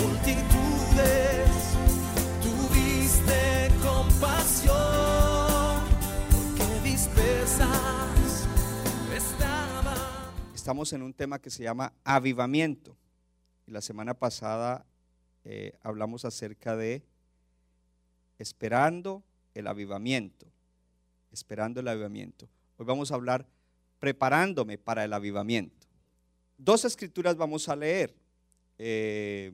multitudes, 0.00 1.50
tuviste 2.42 3.70
compasión, 3.82 4.76
porque 6.30 6.88
dispersas 6.88 8.46
estaban. 9.14 10.32
Estamos 10.54 10.92
en 10.92 11.02
un 11.02 11.12
tema 11.12 11.38
que 11.38 11.50
se 11.50 11.62
llama 11.62 11.92
avivamiento. 12.04 12.96
La 13.66 13.80
semana 13.80 14.14
pasada 14.14 14.86
eh, 15.44 15.72
hablamos 15.82 16.24
acerca 16.24 16.76
de 16.76 17.02
esperando 18.38 19.22
el 19.54 19.66
avivamiento. 19.66 20.46
Esperando 21.32 21.80
el 21.80 21.88
avivamiento. 21.88 22.48
Hoy 22.78 22.86
vamos 22.86 23.10
a 23.10 23.14
hablar 23.14 23.46
preparándome 23.98 24.78
para 24.78 25.04
el 25.04 25.12
avivamiento. 25.12 25.86
Dos 26.56 26.84
escrituras 26.84 27.36
vamos 27.36 27.68
a 27.68 27.76
leer. 27.76 28.14
Eh, 28.78 29.52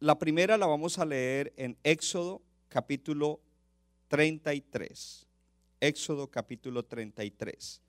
la 0.00 0.18
primera 0.18 0.56
la 0.56 0.66
vamos 0.66 0.98
a 0.98 1.04
leer 1.04 1.52
en 1.56 1.76
Éxodo 1.82 2.42
capítulo 2.68 3.40
33. 4.08 5.26
Éxodo 5.80 6.30
capítulo 6.30 6.84
33. 6.84 7.80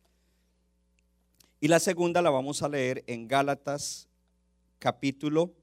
Y 1.59 1.67
la 1.67 1.79
segunda 1.79 2.21
la 2.21 2.29
vamos 2.29 2.61
a 2.61 2.69
leer 2.69 3.03
en 3.07 3.27
Gálatas 3.27 4.07
capítulo 4.79 5.53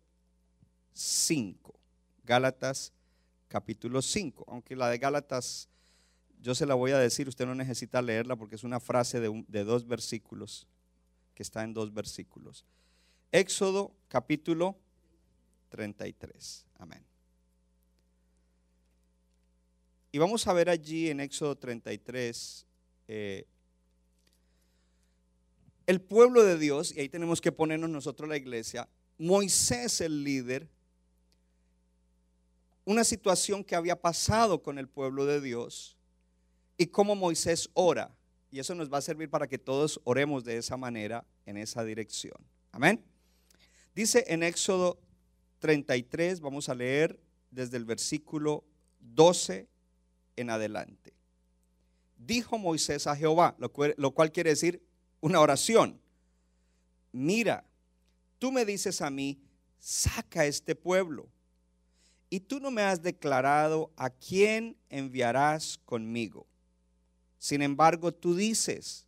5. 0.93 1.75
Gálatas 2.25 2.93
capítulo 3.49 4.03
5. 4.03 4.45
Aunque 4.49 4.77
la 4.77 4.89
de 4.89 4.99
Gálatas 4.99 5.69
yo 6.43 6.57
se 6.57 6.67
la 6.67 6.75
voy 6.75 6.91
a 6.91 6.99
decir, 6.99 7.29
usted 7.29 7.47
no 7.47 7.55
necesita 7.55 8.03
leerla 8.03 8.35
porque 8.35 8.57
es 8.57 8.65
una 8.65 8.81
frase 8.81 9.21
de, 9.21 9.65
dos 9.65 9.87
versículos, 9.87 10.67
que 11.35 11.45
está 11.45 11.63
en 11.63 11.73
dos 11.73 11.95
versículos. 11.95 12.65
Éxodo 13.31 13.95
capítulo 14.09 14.77
33. 15.73 16.67
Amén. 16.79 17.03
Y 20.13 20.19
vamos 20.19 20.47
a 20.47 20.53
ver 20.53 20.69
allí 20.69 21.09
en 21.09 21.21
Éxodo 21.21 21.57
33 21.57 22.67
eh, 23.09 23.47
el 25.87 26.01
pueblo 26.01 26.45
de 26.45 26.59
Dios, 26.59 26.95
y 26.95 27.01
ahí 27.01 27.09
tenemos 27.09 27.41
que 27.41 27.51
ponernos 27.51 27.91
nosotros 27.91 28.29
la 28.29 28.37
iglesia, 28.37 28.89
Moisés 29.19 30.01
el 30.03 30.23
líder, 30.23 30.69
una 32.85 33.05
situación 33.05 33.65
que 33.65 33.75
había 33.75 34.01
pasado 34.01 34.63
con 34.63 34.79
el 34.79 34.89
pueblo 34.89 35.25
de 35.25 35.41
Dios 35.41 35.97
y 36.77 36.87
cómo 36.87 37.15
Moisés 37.15 37.71
ora. 37.75 38.15
Y 38.51 38.59
eso 38.59 38.75
nos 38.75 38.93
va 38.93 38.99
a 38.99 39.03
servir 39.03 39.31
para 39.31 39.49
que 39.49 39.59
todos 39.59 40.01
oremos 40.05 40.45
de 40.45 40.59
esa 40.59 40.77
manera, 40.77 41.25
en 41.47 41.57
esa 41.57 41.85
dirección. 41.85 42.37
Amén. 42.71 43.03
Dice 43.95 44.25
en 44.29 44.43
Éxodo 44.43 44.99
33, 45.63 46.41
vamos 46.41 46.69
a 46.69 46.75
leer 46.75 47.21
desde 47.53 47.77
el 47.77 47.85
versículo 47.85 48.65
12 48.99 49.69
en 50.35 50.51
adelante. 50.51 51.15
Dijo 52.19 52.59
Moisés 52.59 53.07
a 53.07 53.15
Jehová, 53.15 53.55
lo 53.59 53.71
cual, 53.71 54.33
quiere 54.33 54.51
decir 54.51 54.83
una 55.21 55.41
oración. 55.41 56.01
Mira, 57.13 57.65
tú 58.41 58.51
me 58.51 58.65
dices 58.65 59.01
a 59.01 59.09
mí, 59.09 59.39
saca 59.79 60.47
este 60.47 60.75
pueblo. 60.75 61.29
Y 62.29 62.41
tú 62.41 62.59
no 62.59 62.73
me 62.73 62.83
has 62.83 63.01
declarado 63.01 63.93
a 63.97 64.11
quién 64.11 64.77
enviarás 64.91 65.79
conmigo. 65.85 66.45
Sin 67.39 67.63
embargo, 67.63 68.13
tú 68.13 68.35
dices, 68.35 69.07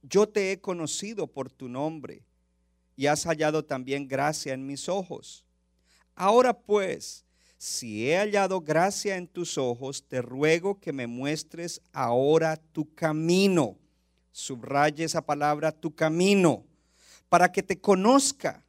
yo 0.00 0.26
te 0.26 0.50
he 0.50 0.60
conocido 0.62 1.26
por 1.26 1.50
tu 1.50 1.68
nombre 1.68 2.22
y 2.96 3.06
has 3.06 3.24
hallado 3.24 3.66
también 3.66 4.08
gracia 4.08 4.54
en 4.54 4.66
mis 4.66 4.88
ojos. 4.88 5.43
Ahora 6.14 6.52
pues, 6.52 7.24
si 7.58 8.10
he 8.10 8.16
hallado 8.16 8.60
gracia 8.60 9.16
en 9.16 9.26
tus 9.26 9.58
ojos, 9.58 10.04
te 10.06 10.20
ruego 10.22 10.78
que 10.78 10.92
me 10.92 11.06
muestres 11.06 11.80
ahora 11.92 12.56
tu 12.56 12.94
camino. 12.94 13.78
Subraye 14.32 15.04
esa 15.04 15.24
palabra, 15.24 15.72
tu 15.72 15.94
camino, 15.94 16.64
para 17.28 17.50
que 17.50 17.62
te 17.62 17.80
conozca 17.80 18.64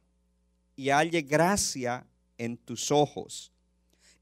y 0.76 0.90
halle 0.90 1.22
gracia 1.22 2.06
en 2.38 2.56
tus 2.56 2.90
ojos. 2.90 3.52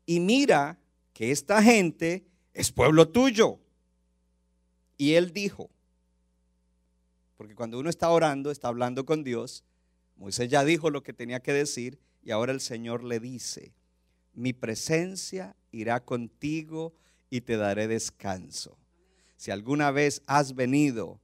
Y 0.06 0.20
mira 0.20 0.78
que 1.12 1.30
esta 1.30 1.62
gente 1.62 2.26
es 2.52 2.72
pueblo 2.72 3.08
tuyo. 3.08 3.58
Y 4.96 5.14
él 5.14 5.32
dijo, 5.32 5.70
porque 7.36 7.54
cuando 7.54 7.78
uno 7.78 7.90
está 7.90 8.10
orando, 8.10 8.50
está 8.50 8.68
hablando 8.68 9.04
con 9.04 9.24
Dios, 9.24 9.64
Moisés 10.16 10.48
ya 10.48 10.64
dijo 10.64 10.90
lo 10.90 11.02
que 11.02 11.12
tenía 11.12 11.40
que 11.40 11.52
decir 11.52 11.98
y 12.24 12.30
ahora 12.30 12.52
el 12.52 12.60
Señor 12.60 13.04
le 13.04 13.20
dice, 13.20 13.74
mi 14.32 14.52
presencia 14.52 15.54
irá 15.70 16.04
contigo 16.04 16.94
y 17.30 17.42
te 17.42 17.56
daré 17.56 17.86
descanso. 17.86 18.78
Si 19.36 19.50
alguna 19.50 19.90
vez 19.90 20.22
has 20.26 20.54
venido 20.54 21.20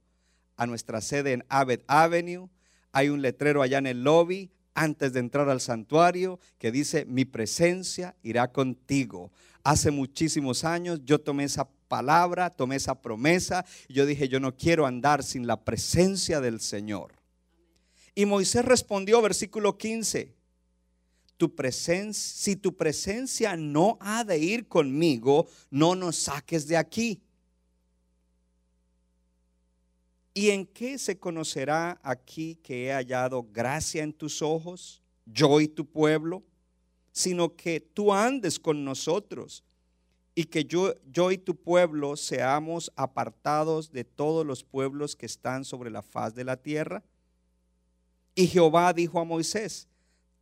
a 0.55 0.67
nuestra 0.67 1.01
sede 1.01 1.33
en 1.33 1.45
Abbott 1.49 1.83
Avenue, 1.87 2.49
hay 2.91 3.09
un 3.09 3.21
letrero 3.21 3.61
allá 3.61 3.79
en 3.79 3.87
el 3.87 4.03
lobby 4.03 4.51
antes 4.73 5.13
de 5.13 5.19
entrar 5.19 5.49
al 5.49 5.59
santuario 5.59 6.39
que 6.59 6.71
dice, 6.71 7.05
mi 7.05 7.25
presencia 7.25 8.15
irá 8.21 8.51
contigo. 8.51 9.31
Hace 9.63 9.91
muchísimos 9.91 10.63
años 10.63 11.01
yo 11.03 11.19
tomé 11.19 11.45
esa 11.45 11.67
palabra, 11.87 12.49
tomé 12.49 12.75
esa 12.75 13.01
promesa 13.01 13.65
y 13.87 13.95
yo 13.95 14.05
dije, 14.05 14.29
yo 14.29 14.39
no 14.39 14.55
quiero 14.55 14.85
andar 14.85 15.23
sin 15.23 15.47
la 15.47 15.63
presencia 15.63 16.41
del 16.41 16.59
Señor. 16.59 17.13
Y 18.13 18.25
Moisés 18.25 18.65
respondió, 18.65 19.21
versículo 19.21 19.77
15, 19.77 20.33
tu 21.41 21.51
si 22.13 22.55
tu 22.55 22.77
presencia 22.77 23.57
no 23.57 23.97
ha 23.99 24.23
de 24.23 24.37
ir 24.37 24.67
conmigo, 24.67 25.47
no 25.71 25.95
nos 25.95 26.15
saques 26.15 26.67
de 26.67 26.77
aquí. 26.77 27.19
¿Y 30.35 30.51
en 30.51 30.67
qué 30.67 30.99
se 30.99 31.17
conocerá 31.17 31.99
aquí 32.03 32.59
que 32.61 32.85
he 32.85 32.91
hallado 32.91 33.43
gracia 33.51 34.03
en 34.03 34.13
tus 34.13 34.43
ojos, 34.43 35.01
yo 35.25 35.59
y 35.59 35.67
tu 35.67 35.83
pueblo? 35.83 36.43
Sino 37.11 37.55
que 37.55 37.79
tú 37.79 38.13
andes 38.13 38.59
con 38.59 38.85
nosotros 38.85 39.63
y 40.35 40.43
que 40.43 40.65
yo, 40.65 40.93
yo 41.11 41.31
y 41.31 41.39
tu 41.39 41.55
pueblo 41.55 42.17
seamos 42.17 42.91
apartados 42.95 43.91
de 43.91 44.03
todos 44.03 44.45
los 44.45 44.63
pueblos 44.63 45.15
que 45.15 45.25
están 45.25 45.65
sobre 45.65 45.89
la 45.89 46.03
faz 46.03 46.35
de 46.35 46.43
la 46.43 46.57
tierra. 46.57 47.03
Y 48.35 48.45
Jehová 48.45 48.93
dijo 48.93 49.19
a 49.19 49.23
Moisés, 49.23 49.87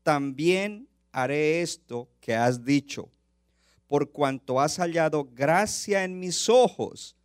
también 0.10 0.90
haré 1.12 1.62
esto 1.62 2.10
que 2.20 2.34
has 2.34 2.66
dicho, 2.66 3.12
por 3.86 4.12
cuanto 4.12 4.60
has 4.60 4.78
hallado 4.78 5.30
gracia 5.36 6.04
en 6.04 6.18
mis 6.18 6.50
ojos 6.50 7.16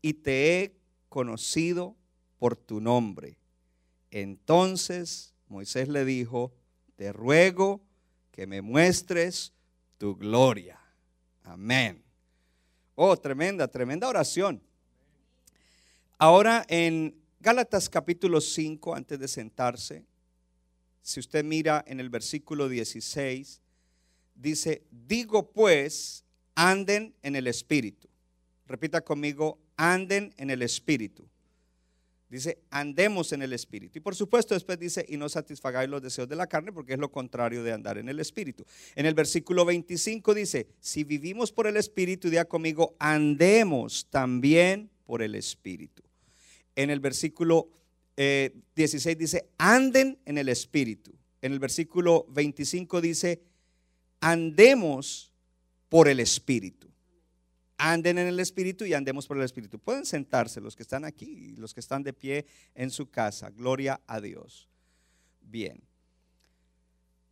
y 0.00 0.14
te 0.14 0.58
he 0.58 0.76
conocido 1.10 1.94
por 2.38 2.56
tu 2.56 2.80
nombre. 2.80 3.36
Entonces 4.10 5.34
Moisés 5.48 5.90
le 5.90 6.06
dijo, 6.06 6.54
te 6.96 7.12
ruego 7.12 7.82
que 8.30 8.46
me 8.46 8.62
muestres 8.62 9.52
tu 9.98 10.16
gloria. 10.16 10.80
Amén. 11.42 12.02
Oh, 12.94 13.18
tremenda, 13.18 13.68
tremenda 13.68 14.08
oración. 14.08 14.62
Ahora 16.16 16.64
en 16.70 17.20
Gálatas 17.38 17.90
capítulo 17.90 18.40
5, 18.40 18.94
antes 18.94 19.18
de 19.18 19.28
sentarse, 19.28 20.06
si 21.04 21.20
usted 21.20 21.44
mira 21.44 21.84
en 21.86 22.00
el 22.00 22.08
versículo 22.08 22.66
16, 22.66 23.60
dice, 24.34 24.84
digo 24.90 25.52
pues, 25.52 26.24
anden 26.54 27.14
en 27.22 27.36
el 27.36 27.46
Espíritu. 27.46 28.08
Repita 28.66 29.02
conmigo, 29.02 29.58
anden 29.76 30.32
en 30.38 30.48
el 30.48 30.62
Espíritu. 30.62 31.28
Dice, 32.30 32.58
andemos 32.70 33.32
en 33.32 33.42
el 33.42 33.52
Espíritu. 33.52 33.98
Y 33.98 34.00
por 34.00 34.14
supuesto 34.14 34.54
después 34.54 34.78
dice, 34.78 35.04
y 35.06 35.18
no 35.18 35.28
satisfagáis 35.28 35.90
los 35.90 36.00
deseos 36.00 36.26
de 36.26 36.36
la 36.36 36.46
carne, 36.46 36.72
porque 36.72 36.94
es 36.94 36.98
lo 36.98 37.12
contrario 37.12 37.62
de 37.62 37.72
andar 37.72 37.98
en 37.98 38.08
el 38.08 38.18
Espíritu. 38.18 38.64
En 38.94 39.04
el 39.04 39.12
versículo 39.12 39.66
25 39.66 40.32
dice, 40.32 40.68
si 40.80 41.04
vivimos 41.04 41.52
por 41.52 41.66
el 41.66 41.76
Espíritu, 41.76 42.30
diga 42.30 42.46
conmigo, 42.46 42.96
andemos 42.98 44.08
también 44.08 44.90
por 45.04 45.20
el 45.20 45.34
Espíritu. 45.34 46.02
En 46.74 46.88
el 46.88 47.00
versículo 47.00 47.68
eh, 48.16 48.54
16 48.76 49.18
dice, 49.18 49.50
anden 49.58 50.18
en 50.24 50.38
el 50.38 50.48
Espíritu. 50.48 51.12
En 51.42 51.52
el 51.52 51.58
versículo 51.58 52.26
25 52.30 53.00
dice, 53.00 53.42
andemos 54.20 55.32
por 55.88 56.08
el 56.08 56.20
Espíritu. 56.20 56.88
Anden 57.76 58.18
en 58.18 58.28
el 58.28 58.40
Espíritu 58.40 58.84
y 58.84 58.94
andemos 58.94 59.26
por 59.26 59.36
el 59.36 59.42
Espíritu. 59.42 59.78
Pueden 59.78 60.06
sentarse 60.06 60.60
los 60.60 60.76
que 60.76 60.82
están 60.82 61.04
aquí 61.04 61.54
los 61.56 61.74
que 61.74 61.80
están 61.80 62.02
de 62.02 62.12
pie 62.12 62.46
en 62.74 62.90
su 62.90 63.10
casa. 63.10 63.50
Gloria 63.50 64.00
a 64.06 64.20
Dios. 64.20 64.68
Bien. 65.40 65.82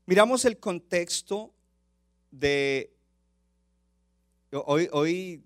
Miramos 0.06 0.44
el 0.44 0.58
contexto 0.58 1.54
de... 2.30 2.92
Hoy, 4.50 4.88
hoy 4.92 5.42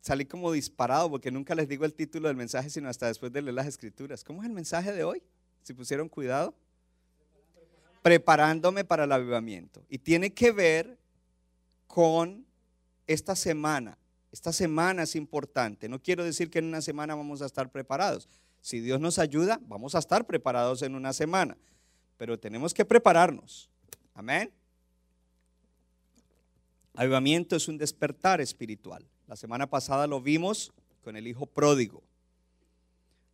salí 0.00 0.24
como 0.24 0.52
disparado 0.52 1.10
porque 1.10 1.30
nunca 1.30 1.54
les 1.54 1.68
digo 1.68 1.84
el 1.84 1.94
título 1.94 2.28
del 2.28 2.36
mensaje, 2.36 2.70
sino 2.70 2.88
hasta 2.88 3.06
después 3.06 3.32
de 3.32 3.42
leer 3.42 3.54
las 3.54 3.66
escrituras. 3.66 4.24
¿Cómo 4.24 4.42
es 4.42 4.48
el 4.48 4.54
mensaje 4.54 4.92
de 4.92 5.04
hoy? 5.04 5.22
Si 5.62 5.74
pusieron 5.74 6.08
cuidado. 6.08 6.54
Preparándome 8.02 8.84
para 8.84 9.04
el 9.04 9.12
avivamiento. 9.12 9.84
Y 9.88 9.98
tiene 9.98 10.32
que 10.32 10.52
ver 10.52 10.98
con 11.86 12.46
esta 13.06 13.34
semana. 13.34 13.98
Esta 14.30 14.52
semana 14.52 15.02
es 15.02 15.16
importante. 15.16 15.88
No 15.88 16.00
quiero 16.00 16.24
decir 16.24 16.50
que 16.50 16.60
en 16.60 16.66
una 16.66 16.80
semana 16.80 17.14
vamos 17.14 17.42
a 17.42 17.46
estar 17.46 17.70
preparados. 17.70 18.28
Si 18.60 18.80
Dios 18.80 19.00
nos 19.00 19.18
ayuda, 19.18 19.60
vamos 19.62 19.94
a 19.94 19.98
estar 19.98 20.26
preparados 20.26 20.82
en 20.82 20.94
una 20.94 21.12
semana. 21.12 21.56
Pero 22.16 22.38
tenemos 22.38 22.74
que 22.74 22.84
prepararnos. 22.84 23.70
Amén. 24.14 24.52
Avivamiento 26.94 27.56
es 27.56 27.68
un 27.68 27.78
despertar 27.78 28.40
espiritual. 28.40 29.06
La 29.28 29.36
semana 29.36 29.68
pasada 29.68 30.06
lo 30.06 30.22
vimos 30.22 30.72
con 31.02 31.14
el 31.14 31.26
hijo 31.26 31.44
pródigo. 31.44 32.02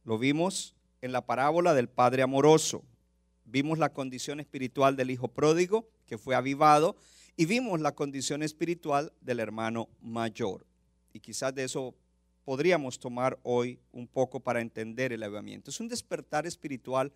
Lo 0.03 0.19
vimos 0.19 0.75
en 1.01 1.13
la 1.13 1.25
parábola 1.25 1.73
del 1.73 1.89
padre 1.89 2.23
amoroso. 2.23 2.83
Vimos 3.45 3.79
la 3.79 3.93
condición 3.93 4.41
espiritual 4.41 4.97
del 4.97 5.13
hijo 5.13 5.29
pródigo 5.29 5.89
que 6.07 6.19
fue 6.19 6.35
avivado 6.35 6.97
y 7.37 7.47
vimos 7.47 7.81
la 7.81 7.95
condición 7.95 8.43
espiritual 8.43 9.13
del 9.21 9.39
hermano 9.39 9.89
mayor. 10.01 10.67
Y 11.13 11.21
quizás 11.21 11.55
de 11.55 11.63
eso 11.63 11.95
podríamos 12.45 12.99
tomar 12.99 13.39
hoy 13.45 13.79
un 13.93 14.09
poco 14.09 14.41
para 14.41 14.61
entender 14.61 15.13
el 15.13 15.23
avivamiento. 15.23 15.71
Es 15.71 15.79
un 15.79 15.89
despertar 15.89 16.45
espiritual 16.45 17.13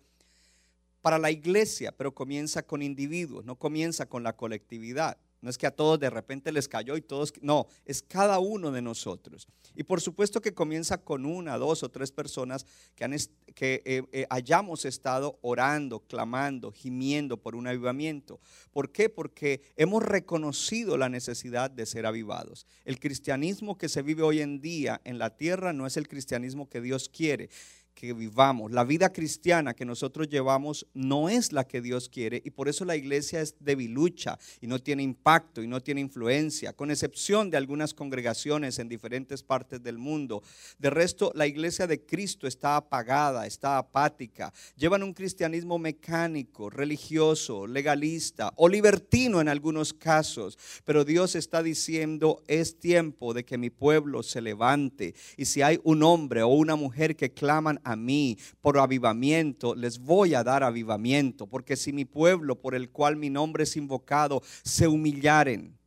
para 1.01 1.19
la 1.19 1.31
iglesia, 1.31 1.91
pero 1.91 2.13
comienza 2.13 2.63
con 2.63 2.81
individuos, 2.81 3.43
no 3.43 3.57
comienza 3.57 4.05
con 4.05 4.23
la 4.23 4.37
colectividad. 4.37 5.17
No 5.41 5.49
es 5.49 5.57
que 5.57 5.67
a 5.67 5.71
todos 5.71 5.99
de 5.99 6.09
repente 6.09 6.51
les 6.51 6.67
cayó 6.67 6.97
y 6.97 7.01
todos, 7.01 7.33
no, 7.41 7.67
es 7.85 8.01
cada 8.01 8.39
uno 8.39 8.71
de 8.71 8.81
nosotros. 8.81 9.47
Y 9.75 9.83
por 9.83 10.01
supuesto 10.01 10.41
que 10.41 10.53
comienza 10.53 10.97
con 10.97 11.25
una, 11.25 11.57
dos 11.57 11.83
o 11.83 11.89
tres 11.89 12.11
personas 12.11 12.65
que, 12.95 13.05
han, 13.05 13.15
que 13.55 13.81
eh, 13.85 14.03
eh, 14.11 14.25
hayamos 14.29 14.83
estado 14.83 15.39
orando, 15.41 16.01
clamando, 16.01 16.71
gimiendo 16.71 17.37
por 17.37 17.55
un 17.55 17.67
avivamiento. 17.67 18.39
¿Por 18.71 18.91
qué? 18.91 19.09
Porque 19.09 19.61
hemos 19.77 20.03
reconocido 20.03 20.97
la 20.97 21.07
necesidad 21.07 21.71
de 21.71 21.85
ser 21.85 22.05
avivados. 22.05 22.67
El 22.83 22.99
cristianismo 22.99 23.77
que 23.77 23.87
se 23.87 24.01
vive 24.01 24.23
hoy 24.23 24.41
en 24.41 24.59
día 24.59 24.99
en 25.05 25.19
la 25.19 25.35
tierra 25.37 25.71
no 25.71 25.87
es 25.87 25.95
el 25.95 26.07
cristianismo 26.07 26.69
que 26.69 26.81
Dios 26.81 27.07
quiere 27.07 27.49
que 27.99 28.13
vivamos. 28.13 28.71
La 28.71 28.85
vida 28.85 29.11
cristiana 29.11 29.73
que 29.73 29.83
nosotros 29.83 30.29
llevamos 30.29 30.87
no 30.93 31.27
es 31.27 31.51
la 31.51 31.67
que 31.67 31.81
Dios 31.81 32.07
quiere 32.07 32.41
y 32.45 32.51
por 32.51 32.69
eso 32.69 32.85
la 32.85 32.95
iglesia 32.95 33.41
es 33.41 33.55
debilucha 33.59 34.39
y 34.61 34.67
no 34.67 34.79
tiene 34.79 35.03
impacto 35.03 35.61
y 35.61 35.67
no 35.67 35.81
tiene 35.81 35.99
influencia, 35.99 36.71
con 36.71 36.91
excepción 36.91 37.49
de 37.49 37.57
algunas 37.57 37.93
congregaciones 37.93 38.79
en 38.79 38.87
diferentes 38.87 39.43
partes 39.43 39.83
del 39.83 39.97
mundo. 39.97 40.41
De 40.77 40.89
resto, 40.89 41.33
la 41.35 41.45
iglesia 41.45 41.87
de 41.87 42.05
Cristo 42.05 42.47
está 42.47 42.77
apagada, 42.77 43.45
está 43.45 43.77
apática. 43.77 44.53
Llevan 44.77 45.03
un 45.03 45.13
cristianismo 45.13 45.77
mecánico, 45.77 46.69
religioso, 46.69 47.67
legalista 47.67 48.53
o 48.55 48.69
libertino 48.69 49.41
en 49.41 49.49
algunos 49.49 49.93
casos, 49.93 50.57
pero 50.85 51.03
Dios 51.03 51.35
está 51.35 51.61
diciendo, 51.61 52.41
es 52.47 52.79
tiempo 52.79 53.33
de 53.33 53.43
que 53.43 53.57
mi 53.57 53.69
pueblo 53.69 54.23
se 54.23 54.39
levante 54.39 55.15
y 55.35 55.45
si 55.45 55.61
hay 55.61 55.81
un 55.83 56.01
hombre 56.01 56.43
o 56.43 56.47
una 56.47 56.77
mujer 56.77 57.17
que 57.17 57.33
claman 57.33 57.81
a 57.89 57.95
mí 57.95 58.37
por 58.61 58.77
avivamiento, 58.77 59.75
les 59.75 59.99
voy 59.99 60.35
a 60.35 60.43
dar 60.43 60.63
avivamiento. 60.63 61.47
Porque 61.47 61.75
si 61.75 61.91
mi 61.91 62.05
pueblo 62.05 62.59
por 62.59 62.75
el 62.75 62.89
cual 62.89 63.15
mi 63.15 63.29
nombre 63.29 63.63
es 63.63 63.75
invocado 63.75 64.41
se 64.63 64.87
humillaren, 64.87 65.77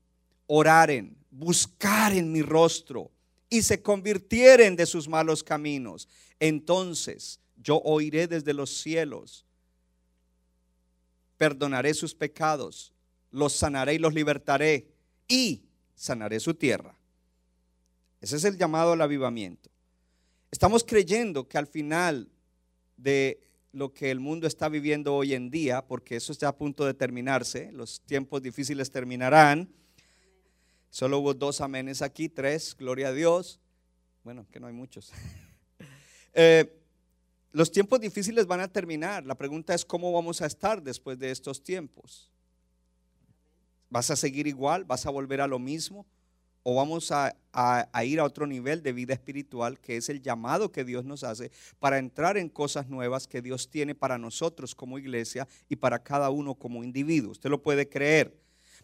oraren, 0.46 1.16
buscaren 1.30 2.30
mi 2.30 2.42
rostro 2.42 3.10
y 3.48 3.62
se 3.62 3.82
convirtieren 3.82 4.76
de 4.76 4.86
sus 4.86 5.08
malos 5.08 5.42
caminos, 5.42 6.08
entonces 6.40 7.40
yo 7.56 7.80
oiré 7.84 8.26
desde 8.26 8.52
los 8.52 8.70
cielos, 8.70 9.46
perdonaré 11.36 11.94
sus 11.94 12.14
pecados, 12.14 12.92
los 13.30 13.52
sanaré 13.52 13.94
y 13.94 13.98
los 13.98 14.14
libertaré 14.14 14.88
y 15.28 15.64
sanaré 15.94 16.40
su 16.40 16.54
tierra. 16.54 16.96
Ese 18.20 18.36
es 18.36 18.44
el 18.44 18.56
llamado 18.56 18.92
al 18.92 19.00
avivamiento. 19.00 19.71
Estamos 20.52 20.84
creyendo 20.84 21.48
que 21.48 21.56
al 21.56 21.66
final 21.66 22.28
de 22.98 23.40
lo 23.72 23.94
que 23.94 24.10
el 24.10 24.20
mundo 24.20 24.46
está 24.46 24.68
viviendo 24.68 25.14
hoy 25.14 25.32
en 25.32 25.48
día, 25.50 25.86
porque 25.86 26.16
eso 26.16 26.30
está 26.30 26.46
a 26.48 26.56
punto 26.56 26.84
de 26.84 26.92
terminarse, 26.92 27.72
los 27.72 28.02
tiempos 28.02 28.42
difíciles 28.42 28.90
terminarán. 28.90 29.72
Solo 30.90 31.20
hubo 31.20 31.32
dos 31.32 31.62
amenes 31.62 32.02
aquí, 32.02 32.28
tres, 32.28 32.76
gloria 32.78 33.08
a 33.08 33.12
Dios. 33.14 33.60
Bueno, 34.24 34.46
que 34.52 34.60
no 34.60 34.66
hay 34.68 34.74
muchos. 34.74 35.10
Eh, 36.34 36.80
los 37.52 37.70
tiempos 37.70 38.00
difíciles 38.00 38.46
van 38.46 38.60
a 38.60 38.68
terminar. 38.72 39.26
La 39.26 39.34
pregunta 39.34 39.74
es 39.74 39.84
cómo 39.84 40.10
vamos 40.12 40.40
a 40.40 40.46
estar 40.46 40.82
después 40.82 41.18
de 41.18 41.30
estos 41.30 41.62
tiempos. 41.62 42.30
¿Vas 43.90 44.10
a 44.10 44.16
seguir 44.16 44.46
igual? 44.46 44.84
¿Vas 44.86 45.04
a 45.04 45.10
volver 45.10 45.42
a 45.42 45.46
lo 45.46 45.58
mismo? 45.58 46.06
O 46.62 46.74
vamos 46.74 47.10
a, 47.10 47.34
ir 48.04 48.20
a 48.20 48.24
otro 48.24 48.46
nivel 48.46 48.82
de 48.82 48.92
vida 48.92 49.14
espiritual, 49.14 49.78
que 49.80 49.96
es 49.96 50.08
el 50.08 50.22
llamado 50.22 50.70
que 50.70 50.84
Dios 50.84 51.04
nos 51.04 51.24
hace 51.24 51.50
para 51.78 51.98
entrar 51.98 52.36
en 52.36 52.48
cosas 52.48 52.88
nuevas 52.88 53.26
que 53.26 53.42
Dios 53.42 53.68
tiene 53.68 53.94
para 53.94 54.18
nosotros 54.18 54.74
como 54.74 54.98
iglesia 54.98 55.48
y 55.68 55.76
para 55.76 56.02
cada 56.02 56.30
uno 56.30 56.54
como 56.54 56.84
individuo. 56.84 57.32
Usted 57.32 57.50
lo 57.50 57.62
puede 57.62 57.88
creer. 57.88 58.36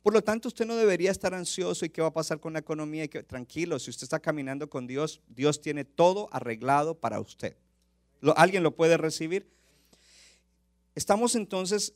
Por 0.02 0.12
lo 0.12 0.22
tanto, 0.22 0.48
usted 0.48 0.66
no 0.66 0.76
debería 0.76 1.10
estar 1.10 1.34
ansioso 1.34 1.84
y 1.84 1.90
qué 1.90 2.00
va 2.00 2.08
a 2.08 2.12
pasar 2.12 2.40
con 2.40 2.52
la 2.52 2.60
economía. 2.60 3.04
Y 3.04 3.08
tranquilo, 3.08 3.78
si 3.78 3.90
usted 3.90 4.04
está 4.04 4.20
caminando 4.20 4.70
con 4.70 4.86
Dios, 4.86 5.20
Dios 5.28 5.60
tiene 5.60 5.84
todo 5.84 6.28
arreglado 6.32 6.94
para 6.94 7.20
usted. 7.20 7.56
¿Alguien 8.36 8.62
lo 8.62 8.74
puede 8.74 8.96
recibir? 8.96 9.48
Estamos 10.94 11.34
entonces 11.34 11.94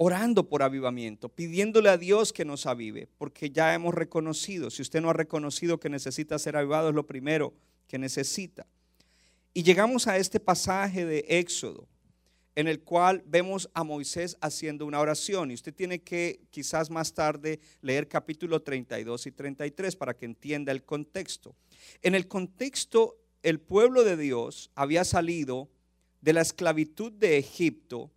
orando 0.00 0.48
por 0.48 0.62
avivamiento, 0.62 1.28
pidiéndole 1.28 1.88
a 1.88 1.98
Dios 1.98 2.32
que 2.32 2.44
nos 2.44 2.66
avive, 2.66 3.08
porque 3.18 3.50
ya 3.50 3.74
hemos 3.74 3.92
reconocido, 3.92 4.70
si 4.70 4.80
usted 4.80 5.00
no 5.00 5.10
ha 5.10 5.12
reconocido 5.12 5.80
que 5.80 5.88
necesita 5.88 6.38
ser 6.38 6.56
avivado, 6.56 6.90
es 6.90 6.94
lo 6.94 7.04
primero 7.04 7.52
que 7.88 7.98
necesita. 7.98 8.64
Y 9.52 9.64
llegamos 9.64 10.06
a 10.06 10.16
este 10.16 10.38
pasaje 10.38 11.04
de 11.04 11.24
Éxodo, 11.28 11.88
en 12.54 12.68
el 12.68 12.80
cual 12.84 13.24
vemos 13.26 13.68
a 13.74 13.82
Moisés 13.82 14.36
haciendo 14.40 14.86
una 14.86 15.00
oración. 15.00 15.50
Y 15.50 15.54
usted 15.54 15.74
tiene 15.74 16.00
que 16.00 16.42
quizás 16.50 16.90
más 16.90 17.12
tarde 17.12 17.58
leer 17.80 18.06
capítulo 18.06 18.62
32 18.62 19.26
y 19.26 19.32
33 19.32 19.96
para 19.96 20.16
que 20.16 20.26
entienda 20.26 20.70
el 20.70 20.84
contexto. 20.84 21.56
En 22.02 22.14
el 22.14 22.28
contexto, 22.28 23.18
el 23.42 23.58
pueblo 23.58 24.04
de 24.04 24.16
Dios 24.16 24.70
había 24.76 25.04
salido 25.04 25.68
de 26.20 26.34
la 26.34 26.42
esclavitud 26.42 27.10
de 27.10 27.38
Egipto 27.38 28.12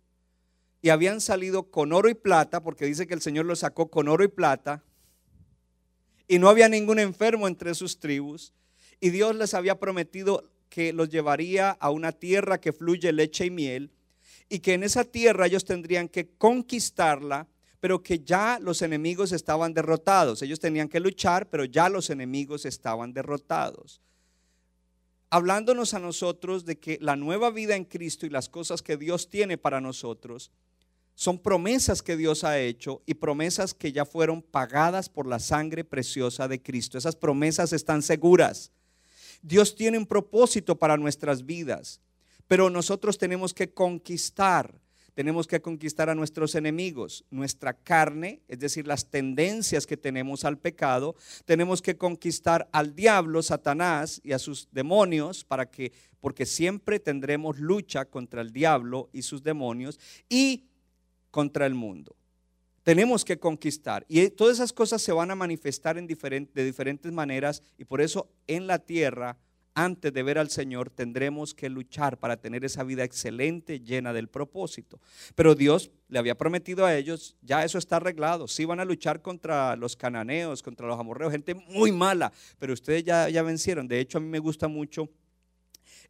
y 0.82 0.90
habían 0.90 1.20
salido 1.20 1.70
con 1.70 1.92
oro 1.92 2.08
y 2.08 2.14
plata, 2.14 2.62
porque 2.62 2.84
dice 2.84 3.06
que 3.06 3.14
el 3.14 3.22
Señor 3.22 3.46
los 3.46 3.60
sacó 3.60 3.88
con 3.88 4.08
oro 4.08 4.24
y 4.24 4.28
plata, 4.28 4.82
y 6.26 6.40
no 6.40 6.48
había 6.48 6.68
ningún 6.68 6.98
enfermo 6.98 7.46
entre 7.46 7.74
sus 7.74 8.00
tribus, 8.00 8.52
y 9.00 9.10
Dios 9.10 9.36
les 9.36 9.54
había 9.54 9.78
prometido 9.78 10.50
que 10.68 10.92
los 10.92 11.08
llevaría 11.08 11.70
a 11.70 11.90
una 11.90 12.10
tierra 12.10 12.60
que 12.60 12.72
fluye 12.72 13.12
leche 13.12 13.46
y 13.46 13.50
miel, 13.50 13.92
y 14.48 14.58
que 14.58 14.74
en 14.74 14.82
esa 14.82 15.04
tierra 15.04 15.46
ellos 15.46 15.64
tendrían 15.64 16.08
que 16.08 16.30
conquistarla, 16.36 17.46
pero 17.78 18.02
que 18.02 18.18
ya 18.18 18.58
los 18.60 18.82
enemigos 18.82 19.32
estaban 19.32 19.74
derrotados. 19.74 20.42
Ellos 20.42 20.60
tenían 20.60 20.88
que 20.88 21.00
luchar, 21.00 21.48
pero 21.48 21.64
ya 21.64 21.88
los 21.88 22.10
enemigos 22.10 22.64
estaban 22.64 23.12
derrotados 23.12 24.00
hablándonos 25.34 25.94
a 25.94 25.98
nosotros 25.98 26.66
de 26.66 26.78
que 26.78 26.98
la 27.00 27.16
nueva 27.16 27.50
vida 27.50 27.74
en 27.74 27.86
Cristo 27.86 28.26
y 28.26 28.28
las 28.28 28.50
cosas 28.50 28.82
que 28.82 28.98
Dios 28.98 29.30
tiene 29.30 29.56
para 29.56 29.80
nosotros 29.80 30.50
son 31.22 31.38
promesas 31.38 32.02
que 32.02 32.16
Dios 32.16 32.42
ha 32.42 32.58
hecho 32.58 33.00
y 33.06 33.14
promesas 33.14 33.74
que 33.74 33.92
ya 33.92 34.04
fueron 34.04 34.42
pagadas 34.42 35.08
por 35.08 35.28
la 35.28 35.38
sangre 35.38 35.84
preciosa 35.84 36.48
de 36.48 36.60
Cristo. 36.60 36.98
Esas 36.98 37.14
promesas 37.14 37.72
están 37.72 38.02
seguras. 38.02 38.72
Dios 39.40 39.76
tiene 39.76 39.98
un 39.98 40.06
propósito 40.06 40.80
para 40.80 40.96
nuestras 40.96 41.46
vidas, 41.46 42.00
pero 42.48 42.70
nosotros 42.70 43.18
tenemos 43.18 43.54
que 43.54 43.72
conquistar, 43.72 44.80
tenemos 45.14 45.46
que 45.46 45.62
conquistar 45.62 46.10
a 46.10 46.16
nuestros 46.16 46.56
enemigos, 46.56 47.24
nuestra 47.30 47.72
carne, 47.72 48.42
es 48.48 48.58
decir, 48.58 48.88
las 48.88 49.08
tendencias 49.08 49.86
que 49.86 49.96
tenemos 49.96 50.44
al 50.44 50.58
pecado, 50.58 51.14
tenemos 51.44 51.82
que 51.82 51.96
conquistar 51.96 52.68
al 52.72 52.96
diablo, 52.96 53.44
Satanás 53.44 54.20
y 54.24 54.32
a 54.32 54.40
sus 54.40 54.66
demonios 54.72 55.44
para 55.44 55.70
que 55.70 55.92
porque 56.18 56.46
siempre 56.46 56.98
tendremos 56.98 57.60
lucha 57.60 58.06
contra 58.06 58.42
el 58.42 58.52
diablo 58.52 59.08
y 59.12 59.22
sus 59.22 59.44
demonios 59.44 60.00
y 60.28 60.66
contra 61.32 61.66
el 61.66 61.74
mundo. 61.74 62.14
Tenemos 62.84 63.24
que 63.24 63.38
conquistar. 63.38 64.04
Y 64.08 64.28
todas 64.30 64.58
esas 64.58 64.72
cosas 64.72 65.02
se 65.02 65.12
van 65.12 65.30
a 65.30 65.34
manifestar 65.34 65.98
en 65.98 66.06
de 66.06 66.64
diferentes 66.64 67.12
maneras 67.12 67.62
y 67.78 67.84
por 67.84 68.00
eso 68.00 68.28
en 68.46 68.66
la 68.66 68.78
tierra, 68.78 69.38
antes 69.74 70.12
de 70.12 70.22
ver 70.22 70.36
al 70.36 70.50
Señor, 70.50 70.90
tendremos 70.90 71.54
que 71.54 71.70
luchar 71.70 72.18
para 72.18 72.36
tener 72.36 72.64
esa 72.64 72.84
vida 72.84 73.04
excelente, 73.04 73.80
llena 73.80 74.12
del 74.12 74.28
propósito. 74.28 75.00
Pero 75.34 75.54
Dios 75.54 75.90
le 76.08 76.18
había 76.18 76.36
prometido 76.36 76.84
a 76.84 76.94
ellos, 76.94 77.36
ya 77.40 77.64
eso 77.64 77.78
está 77.78 77.96
arreglado. 77.96 78.48
Sí 78.48 78.64
van 78.64 78.80
a 78.80 78.84
luchar 78.84 79.22
contra 79.22 79.74
los 79.76 79.96
cananeos, 79.96 80.62
contra 80.62 80.86
los 80.86 80.98
amorreos, 80.98 81.32
gente 81.32 81.54
muy 81.54 81.92
mala, 81.92 82.32
pero 82.58 82.72
ustedes 82.72 83.04
ya, 83.04 83.28
ya 83.30 83.42
vencieron. 83.42 83.88
De 83.88 84.00
hecho, 84.00 84.18
a 84.18 84.20
mí 84.20 84.28
me 84.28 84.40
gusta 84.40 84.68
mucho 84.68 85.08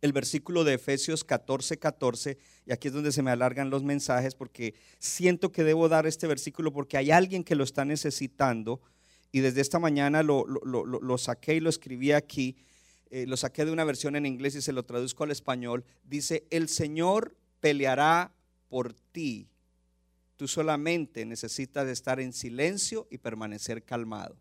el 0.00 0.12
versículo 0.12 0.64
de 0.64 0.75
Efesios 0.75 1.25
14, 1.25 1.79
14, 1.79 2.38
y 2.67 2.73
aquí 2.73 2.88
es 2.88 2.95
donde 2.95 3.12
se 3.12 3.23
me 3.23 3.31
alargan 3.31 3.71
los 3.71 3.83
mensajes 3.83 4.35
porque 4.35 4.75
siento 4.99 5.52
que 5.52 5.64
debo 5.64 5.88
dar 5.88 6.07
este 6.07 6.26
versículo 6.26 6.73
porque 6.73 6.97
hay 6.97 7.11
alguien 7.11 7.45
que 7.45 7.55
lo 7.55 7.64
está 7.64 7.85
necesitando 7.85 8.81
y 9.33 9.41
desde 9.41 9.62
esta 9.62 9.79
mañana 9.79 10.23
lo, 10.23 10.47
saqué 11.19 11.55
y 11.55 11.61
lo 11.61 11.71
escribí 11.71 12.12
aquí, 12.12 12.57
eh, 13.11 13.26
lo 13.26 13.37
saqué 13.38 13.64
de 13.64 13.73
una 13.73 13.85
versión 13.85 14.14
en 14.14 14.26
inglés 14.26 14.55
y 14.55 14.62
se 14.62 14.73
lo 14.73 14.85
traduzco 14.85 15.25
al 15.25 15.31
español. 15.31 15.85
Dice, 16.05 16.47
el 16.50 16.69
Señor 16.69 17.35
peleará 17.61 18.35
por 18.69 18.93
ti. 18.93 19.49
Tú 20.37 20.49
solamente 20.49 21.25
necesitas 21.25 21.88
estar 21.88 22.21
en 22.21 22.35
silencio 22.35 23.09
y 23.11 23.19
permanecer 23.19 23.85
calmado. 23.85 24.37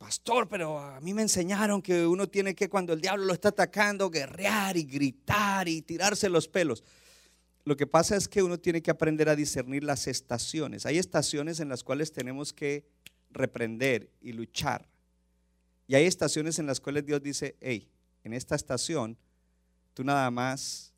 Pastor, 0.00 0.48
pero 0.48 0.78
a 0.78 0.98
mí 1.02 1.12
me 1.12 1.20
enseñaron 1.20 1.82
que 1.82 2.06
uno 2.06 2.26
tiene 2.26 2.54
que 2.54 2.70
cuando 2.70 2.94
el 2.94 3.02
diablo 3.02 3.26
lo 3.26 3.34
está 3.34 3.50
atacando, 3.50 4.08
guerrear 4.08 4.78
y 4.78 4.84
gritar 4.84 5.68
y 5.68 5.82
tirarse 5.82 6.30
los 6.30 6.48
pelos. 6.48 6.82
Lo 7.66 7.76
que 7.76 7.86
pasa 7.86 8.16
es 8.16 8.26
que 8.26 8.42
uno 8.42 8.58
tiene 8.58 8.80
que 8.80 8.90
aprender 8.90 9.28
a 9.28 9.36
discernir 9.36 9.84
las 9.84 10.06
estaciones. 10.06 10.86
Hay 10.86 10.96
estaciones 10.96 11.60
en 11.60 11.68
las 11.68 11.84
cuales 11.84 12.12
tenemos 12.12 12.54
que 12.54 12.86
reprender 13.30 14.10
y 14.22 14.32
luchar. 14.32 14.88
Y 15.86 15.96
hay 15.96 16.06
estaciones 16.06 16.58
en 16.58 16.64
las 16.64 16.80
cuales 16.80 17.04
Dios 17.04 17.22
dice, 17.22 17.56
hey, 17.60 17.86
en 18.24 18.32
esta 18.32 18.54
estación 18.54 19.18
tú 19.92 20.02
nada 20.02 20.30
más 20.30 20.94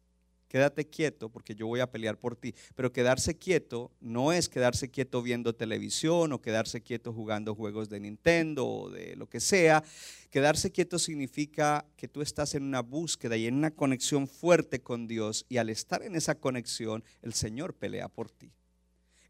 quédate 0.52 0.86
quieto 0.86 1.30
porque 1.30 1.54
yo 1.54 1.66
voy 1.66 1.80
a 1.80 1.90
pelear 1.90 2.18
por 2.18 2.36
ti. 2.36 2.54
Pero 2.74 2.92
quedarse 2.92 3.38
quieto 3.38 3.90
no 4.02 4.34
es 4.34 4.50
quedarse 4.50 4.90
quieto 4.90 5.22
viendo 5.22 5.54
televisión 5.54 6.30
o 6.30 6.42
quedarse 6.42 6.82
quieto 6.82 7.10
jugando 7.14 7.54
juegos 7.54 7.88
de 7.88 8.00
Nintendo 8.00 8.68
o 8.68 8.90
de 8.90 9.16
lo 9.16 9.30
que 9.30 9.40
sea. 9.40 9.82
Quedarse 10.28 10.70
quieto 10.70 10.98
significa 10.98 11.86
que 11.96 12.06
tú 12.06 12.20
estás 12.20 12.54
en 12.54 12.64
una 12.64 12.82
búsqueda 12.82 13.38
y 13.38 13.46
en 13.46 13.54
una 13.54 13.70
conexión 13.70 14.28
fuerte 14.28 14.82
con 14.82 15.08
Dios 15.08 15.46
y 15.48 15.56
al 15.56 15.70
estar 15.70 16.02
en 16.02 16.16
esa 16.16 16.34
conexión 16.34 17.02
el 17.22 17.32
Señor 17.32 17.72
pelea 17.72 18.08
por 18.08 18.30
ti. 18.30 18.52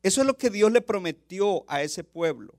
Eso 0.02 0.22
es 0.22 0.26
lo 0.26 0.36
que 0.36 0.50
Dios 0.50 0.72
le 0.72 0.80
prometió 0.80 1.64
a 1.68 1.82
ese 1.82 2.02
pueblo. 2.02 2.58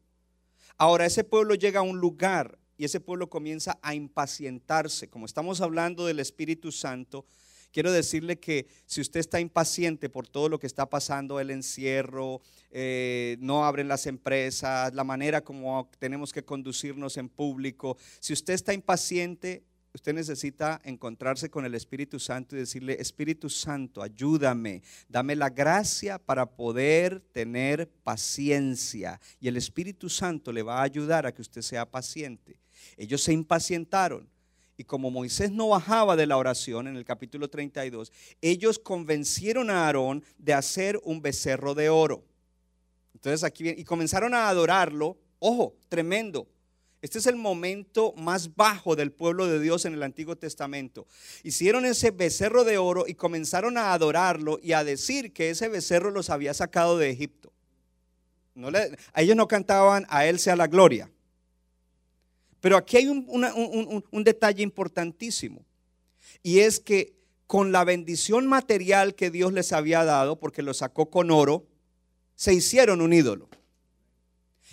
Ahora 0.78 1.06
ese 1.06 1.26
pueblo 1.26 1.56
llega 1.56 1.82
a 1.82 1.84
un 1.84 1.98
lugar 1.98 2.58
y 2.78 2.86
ese 2.86 3.02
pueblo 3.02 3.30
comienza 3.30 3.78
a 3.82 3.94
impacientarse. 3.94 5.10
Como 5.10 5.26
estamos 5.26 5.60
hablando 5.60 6.06
del 6.06 6.22
Espíritu 6.22 6.72
Santo, 6.72 7.26
quiero 7.74 7.92
decirle 7.92 8.40
que 8.40 8.68
si 8.86 9.02
usted 9.02 9.20
está 9.20 9.40
impaciente 9.40 10.08
por 10.08 10.28
todo 10.28 10.48
lo 10.48 10.60
que 10.60 10.68
está 10.68 10.90
pasando, 10.90 11.40
el 11.40 11.50
encierro, 11.50 12.42
eh, 12.72 13.36
no 13.40 13.66
abren 13.66 13.88
las 13.88 14.06
empresas, 14.06 14.94
la 14.94 15.04
manera 15.04 15.44
como 15.44 15.90
tenemos 16.00 16.32
que 16.32 16.46
conducirnos 16.46 17.18
en 17.18 17.28
público, 17.28 17.98
si 18.20 18.32
usted 18.32 18.54
está 18.54 18.74
impaciente, 18.74 19.64
usted 19.94 20.14
necesita 20.14 20.82
encontrarse 20.84 21.50
con 21.50 21.66
el 21.66 21.76
Espíritu 21.76 22.20
Santo 22.20 22.56
y 22.56 22.60
decirle, 22.60 22.98
Espíritu 23.00 23.50
Santo, 23.50 24.02
ayúdame, 24.02 24.82
dame 25.08 25.36
la 25.36 25.50
gracia 25.50 26.20
para 26.20 26.46
poder 26.46 27.22
tener 27.32 27.90
paciencia. 28.04 29.20
Y 29.40 29.48
el 29.48 29.58
Espíritu 29.58 30.10
Santo 30.10 30.52
le 30.52 30.64
va 30.64 30.80
a 30.80 30.84
ayudar 30.84 31.26
a 31.26 31.34
que 31.34 31.42
usted 31.42 31.62
sea 31.62 31.90
paciente. 31.90 32.60
Ellos 32.98 33.22
se 33.22 33.34
impacientaron. 33.34 34.33
Y 34.78 34.86
como 34.86 35.12
Moisés 35.12 35.52
no 35.52 35.70
bajaba 35.70 36.16
de 36.16 36.26
la 36.26 36.38
oración 36.38 36.88
en 36.88 36.96
el 36.96 37.06
capítulo 37.06 37.50
32, 37.50 38.12
ellos 38.42 38.80
convencieron 38.80 39.70
a 39.70 39.86
Aarón 39.86 40.24
de 40.38 40.54
hacer 40.54 41.00
un 41.04 41.22
becerro 41.22 41.76
de 41.76 41.90
oro. 41.90 42.24
Entonces 43.14 43.44
aquí 43.44 43.64
viene, 43.64 43.80
y 43.80 43.84
comenzaron 43.84 44.34
a 44.34 44.50
adorarlo. 44.50 45.18
Ojo, 45.40 45.76
tremendo. 45.90 46.48
Este 47.04 47.20
es 47.20 47.28
el 47.28 47.36
momento 47.36 48.14
más 48.16 48.56
bajo 48.56 48.96
del 48.96 49.12
pueblo 49.12 49.46
de 49.48 49.60
Dios 49.60 49.84
en 49.84 49.94
el 49.94 50.04
Antiguo 50.04 50.38
Testamento. 50.38 51.06
Hicieron 51.44 51.86
ese 51.86 52.12
becerro 52.12 52.64
de 52.64 52.78
oro 52.78 53.06
y 53.08 53.16
comenzaron 53.16 53.78
a 53.78 53.94
adorarlo 53.94 54.58
y 54.64 54.72
a 54.72 54.86
decir 54.86 55.34
que 55.34 55.50
ese 55.50 55.68
becerro 55.68 56.12
los 56.12 56.30
había 56.30 56.54
sacado 56.54 56.98
de 56.98 57.10
Egipto. 57.10 57.52
No 58.56 58.70
a 58.70 59.22
ellos 59.22 59.36
no 59.36 59.48
cantaban 59.48 60.06
a 60.10 60.26
Él 60.26 60.40
sea 60.40 60.56
la 60.56 60.68
gloria. 60.68 61.12
Pero 62.64 62.78
aquí 62.78 62.96
hay 62.96 63.08
un, 63.10 64.24
detalle 64.24 64.64
importantísimo. 64.64 65.66
Y 66.42 66.60
es 66.60 66.80
que 66.80 67.14
con 67.46 67.74
la 67.74 67.84
bendición 67.84 68.48
material 68.48 69.16
que 69.16 69.30
Dios 69.30 69.52
les 69.52 69.74
había 69.74 70.06
dado, 70.06 70.40
porque 70.40 70.62
lo 70.62 70.74
sacó 70.74 71.10
con 71.10 71.30
oro, 71.30 71.68
se 72.36 72.54
hicieron 72.54 73.02
un 73.02 73.12
ídolo. 73.12 73.50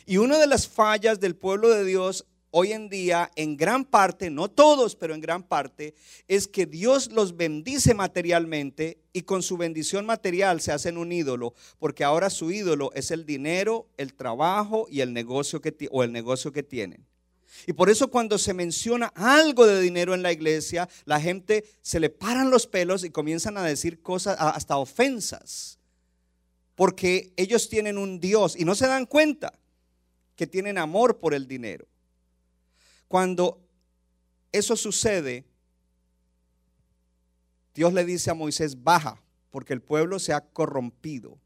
Y 0.07 0.19
una 0.19 0.39
de 0.39 0.47
las 0.47 0.69
fallas 0.69 1.19
del 1.19 1.35
pueblo 1.35 1.69
de 1.69 1.85
Dios 1.85 2.27
hoy 2.53 2.71
en 2.71 2.91
día, 2.91 3.29
en 3.35 3.57
gran 3.57 3.85
parte, 3.85 4.31
no 4.31 4.49
todos, 4.49 4.95
pero 4.95 5.13
en 5.13 5.21
gran 5.21 5.43
parte, 5.43 5.97
es 6.29 6.47
que 6.47 6.67
Dios 6.67 7.11
los 7.11 7.37
bendice 7.37 7.93
materialmente 7.95 9.01
y 9.13 9.23
con 9.23 9.43
su 9.43 9.57
bendición 9.57 10.07
material 10.07 10.61
se 10.61 10.71
hacen 10.71 10.97
un 10.97 11.11
ídolo, 11.11 11.55
porque 11.81 12.05
ahora 12.05 12.31
su 12.31 12.53
ídolo 12.53 12.93
es 12.95 13.11
el 13.11 13.27
dinero, 13.27 13.89
el 13.97 14.15
trabajo 14.15 14.87
y 14.89 15.01
el 15.01 15.13
negocio 15.13 15.61
que, 15.61 15.89
o 15.91 16.05
el 16.05 16.13
negocio 16.13 16.53
que 16.53 16.63
tienen. 16.63 17.10
Y 17.67 17.73
por 17.73 17.91
eso 17.91 18.09
cuando 18.09 18.39
se 18.39 18.55
menciona 18.55 19.13
algo 19.15 19.67
de 19.67 19.81
dinero 19.81 20.15
en 20.15 20.23
la 20.23 20.33
iglesia, 20.33 20.89
la 21.05 21.21
gente 21.21 21.65
se 21.83 22.01
le 22.01 22.11
paran 22.11 22.51
los 22.51 22.67
pelos 22.67 23.05
y 23.05 23.11
comienzan 23.11 23.57
a 23.59 23.65
decir 23.65 24.03
cosas, 24.03 24.37
hasta 24.39 24.77
ofensas. 24.77 25.79
Porque 26.75 27.33
ellos 27.37 27.69
tienen 27.69 27.99
un 27.99 28.21
Dios 28.21 28.57
y 28.59 28.65
no 28.65 28.75
se 28.75 28.87
dan 28.87 29.07
cuenta 29.07 29.59
que 30.37 30.47
tienen 30.47 30.79
amor 30.79 31.19
por 31.19 31.35
el 31.35 31.47
dinero. 31.47 31.87
Cuando 33.09 33.61
eso 34.53 34.77
sucede, 34.77 35.45
Dios 37.75 37.93
le 37.93 38.05
dice 38.05 38.31
a 38.31 38.35
Moisés, 38.35 38.83
baja, 38.83 39.23
porque 39.51 39.73
el 39.73 39.83
pueblo 39.83 40.19
se 40.19 40.33
ha 40.33 40.41
corrompido. 40.41 41.39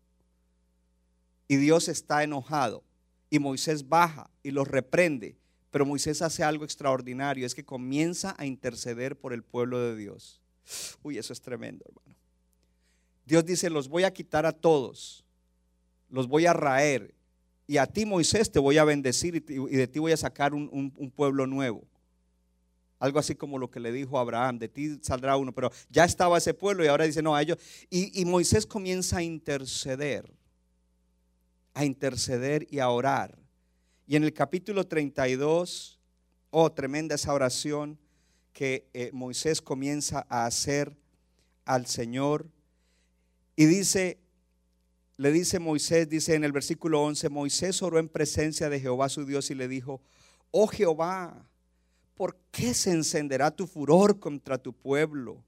Y 1.48 1.56
Dios 1.56 1.88
está 1.88 2.22
enojado. 2.22 2.84
Y 3.30 3.38
Moisés 3.38 3.88
baja 3.88 4.30
y 4.42 4.50
los 4.50 4.68
reprende. 4.68 5.36
Pero 5.74 5.84
Moisés 5.84 6.22
hace 6.22 6.44
algo 6.44 6.64
extraordinario, 6.64 7.44
es 7.44 7.52
que 7.52 7.64
comienza 7.64 8.36
a 8.38 8.46
interceder 8.46 9.18
por 9.18 9.32
el 9.32 9.42
pueblo 9.42 9.80
de 9.80 9.96
Dios. 9.96 10.40
Uy, 11.02 11.18
eso 11.18 11.32
es 11.32 11.40
tremendo, 11.40 11.84
hermano. 11.88 12.16
Dios 13.26 13.44
dice, 13.44 13.68
los 13.70 13.88
voy 13.88 14.04
a 14.04 14.12
quitar 14.12 14.46
a 14.46 14.52
todos, 14.52 15.24
los 16.08 16.28
voy 16.28 16.46
a 16.46 16.52
raer, 16.52 17.12
y 17.66 17.78
a 17.78 17.88
ti, 17.88 18.06
Moisés, 18.06 18.52
te 18.52 18.60
voy 18.60 18.78
a 18.78 18.84
bendecir 18.84 19.34
y 19.34 19.76
de 19.76 19.88
ti 19.88 19.98
voy 19.98 20.12
a 20.12 20.16
sacar 20.16 20.54
un, 20.54 21.12
pueblo 21.16 21.44
nuevo. 21.44 21.82
Algo 23.00 23.18
así 23.18 23.34
como 23.34 23.58
lo 23.58 23.68
que 23.68 23.80
le 23.80 23.90
dijo 23.90 24.16
Abraham, 24.16 24.60
de 24.60 24.68
ti 24.68 25.00
saldrá 25.02 25.36
uno, 25.36 25.50
pero 25.52 25.72
ya 25.90 26.04
estaba 26.04 26.38
ese 26.38 26.54
pueblo 26.54 26.84
y 26.84 26.86
ahora 26.86 27.04
dice, 27.04 27.20
no, 27.20 27.34
a 27.34 27.42
ellos. 27.42 27.58
Y 27.90 28.24
Moisés 28.26 28.64
comienza 28.64 29.16
a 29.16 29.22
interceder, 29.24 30.32
a 31.72 31.84
interceder 31.84 32.64
y 32.70 32.78
a 32.78 32.88
orar. 32.90 33.43
Y 34.06 34.16
en 34.16 34.24
el 34.24 34.34
capítulo 34.34 34.86
32, 34.86 35.98
oh, 36.50 36.72
tremenda 36.72 37.14
esa 37.14 37.32
oración 37.32 37.98
que 38.52 38.86
eh, 38.92 39.10
Moisés 39.12 39.62
comienza 39.62 40.26
a 40.28 40.44
hacer 40.44 40.94
al 41.64 41.86
Señor. 41.86 42.50
Y 43.56 43.64
dice, 43.64 44.18
le 45.16 45.32
dice 45.32 45.58
Moisés, 45.58 46.08
dice 46.08 46.34
en 46.34 46.44
el 46.44 46.52
versículo 46.52 47.02
11, 47.02 47.30
Moisés 47.30 47.82
oró 47.82 47.98
en 47.98 48.10
presencia 48.10 48.68
de 48.68 48.78
Jehová 48.78 49.08
su 49.08 49.24
Dios 49.24 49.50
y 49.50 49.54
le 49.54 49.68
dijo, 49.68 50.02
oh 50.50 50.66
Jehová, 50.66 51.48
¿por 52.14 52.36
qué 52.50 52.74
se 52.74 52.90
encenderá 52.90 53.50
tu 53.52 53.66
furor 53.66 54.20
contra 54.20 54.58
tu 54.58 54.74
pueblo? 54.74 55.42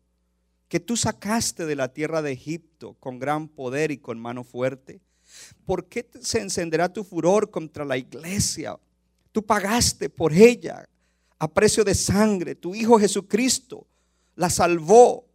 Que 0.69 0.81
tú 0.81 0.97
sacaste 0.97 1.67
de 1.67 1.77
la 1.77 1.93
tierra 1.93 2.23
de 2.23 2.33
Egipto 2.33 2.95
con 2.95 3.19
gran 3.19 3.49
poder 3.49 3.91
y 3.91 3.99
con 3.99 4.19
mano 4.19 4.45
fuerte. 4.45 5.01
¿Por 5.65 5.87
qué 5.87 6.09
se 6.21 6.41
encenderá 6.41 6.93
tu 6.93 7.05
furor 7.05 7.51
contra 7.51 7.85
la 7.85 7.97
iglesia? 7.97 8.79
Tú 9.33 9.45
pagaste 9.45 10.09
por 10.09 10.33
ella 10.33 10.89
a 11.39 11.49
precio 11.49 11.85
de 11.85 11.95
sangre. 11.95 12.55
Tu 12.55 12.75
Hijo 12.75 12.99
Jesucristo 12.99 13.87
la 14.35 14.51
salvó 14.51 15.27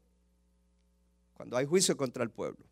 cuando 1.34 1.58
hay 1.58 1.65
juicio 1.65 1.98
contra 1.98 2.24
el 2.24 2.29
pueblo. 2.29 2.65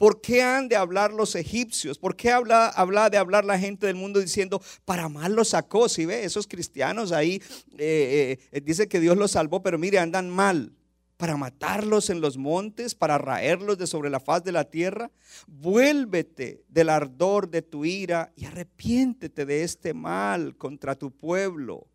¿Por 0.00 0.22
qué 0.22 0.42
han 0.42 0.66
de 0.66 0.76
hablar 0.76 1.12
los 1.12 1.34
egipcios? 1.34 1.98
¿Por 1.98 2.16
qué 2.16 2.30
habla, 2.30 2.68
habla 2.68 3.10
de 3.10 3.18
hablar 3.18 3.44
la 3.44 3.58
gente 3.58 3.86
del 3.86 3.96
mundo 3.96 4.18
diciendo, 4.18 4.62
para 4.86 5.10
mal 5.10 5.34
los 5.34 5.48
sacó? 5.48 5.90
Si 5.90 6.06
ve, 6.06 6.24
esos 6.24 6.46
cristianos 6.46 7.12
ahí, 7.12 7.42
eh, 7.76 8.38
eh, 8.50 8.60
dice 8.62 8.88
que 8.88 8.98
Dios 8.98 9.18
los 9.18 9.32
salvó, 9.32 9.62
pero 9.62 9.78
mire, 9.78 9.98
andan 9.98 10.30
mal. 10.30 10.72
Para 11.20 11.36
matarlos 11.36 12.08
en 12.08 12.22
los 12.22 12.38
montes, 12.38 12.94
para 12.94 13.18
raerlos 13.18 13.76
de 13.76 13.86
sobre 13.86 14.08
la 14.08 14.20
faz 14.20 14.42
de 14.42 14.52
la 14.52 14.64
tierra? 14.64 15.10
Vuélvete 15.46 16.64
del 16.66 16.88
ardor 16.88 17.50
de 17.50 17.60
tu 17.60 17.84
ira 17.84 18.32
y 18.36 18.46
arrepiéntete 18.46 19.44
de 19.44 19.62
este 19.62 19.92
mal 19.92 20.56
contra 20.56 20.94
tu 20.94 21.10
pueblo. 21.10 21.86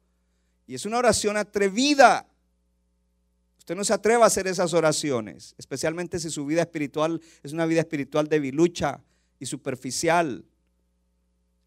Y 0.67 0.75
es 0.75 0.86
una 0.86 1.00
oración 1.00 1.38
atrevida. 1.38 2.27
Usted 3.58 3.75
no 3.75 3.84
se 3.84 3.94
atreva 3.94 4.25
a 4.25 4.27
hacer 4.27 4.46
esas 4.46 4.75
oraciones, 4.75 5.55
especialmente 5.58 6.20
si 6.20 6.29
su 6.29 6.46
vida 6.46 6.62
espiritual 6.62 7.20
es 7.41 7.51
una 7.51 7.65
vida 7.65 7.79
espiritual 7.79 8.27
debilucha 8.27 9.01
y 9.39 9.48
superficial. 9.48 10.46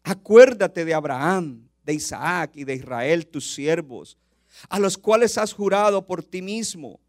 Acuérdate 0.03 0.85
de 0.85 0.93
Abraham, 0.93 1.67
de 1.83 1.93
Isaac 1.93 2.51
y 2.53 2.63
de 2.63 2.75
Israel, 2.75 3.27
tus 3.27 3.53
siervos, 3.53 4.17
a 4.69 4.79
los 4.79 4.97
cuales 4.97 5.37
has 5.37 5.51
jurado 5.51 6.07
por 6.07 6.23
ti 6.23 6.41
mismo 6.41 7.01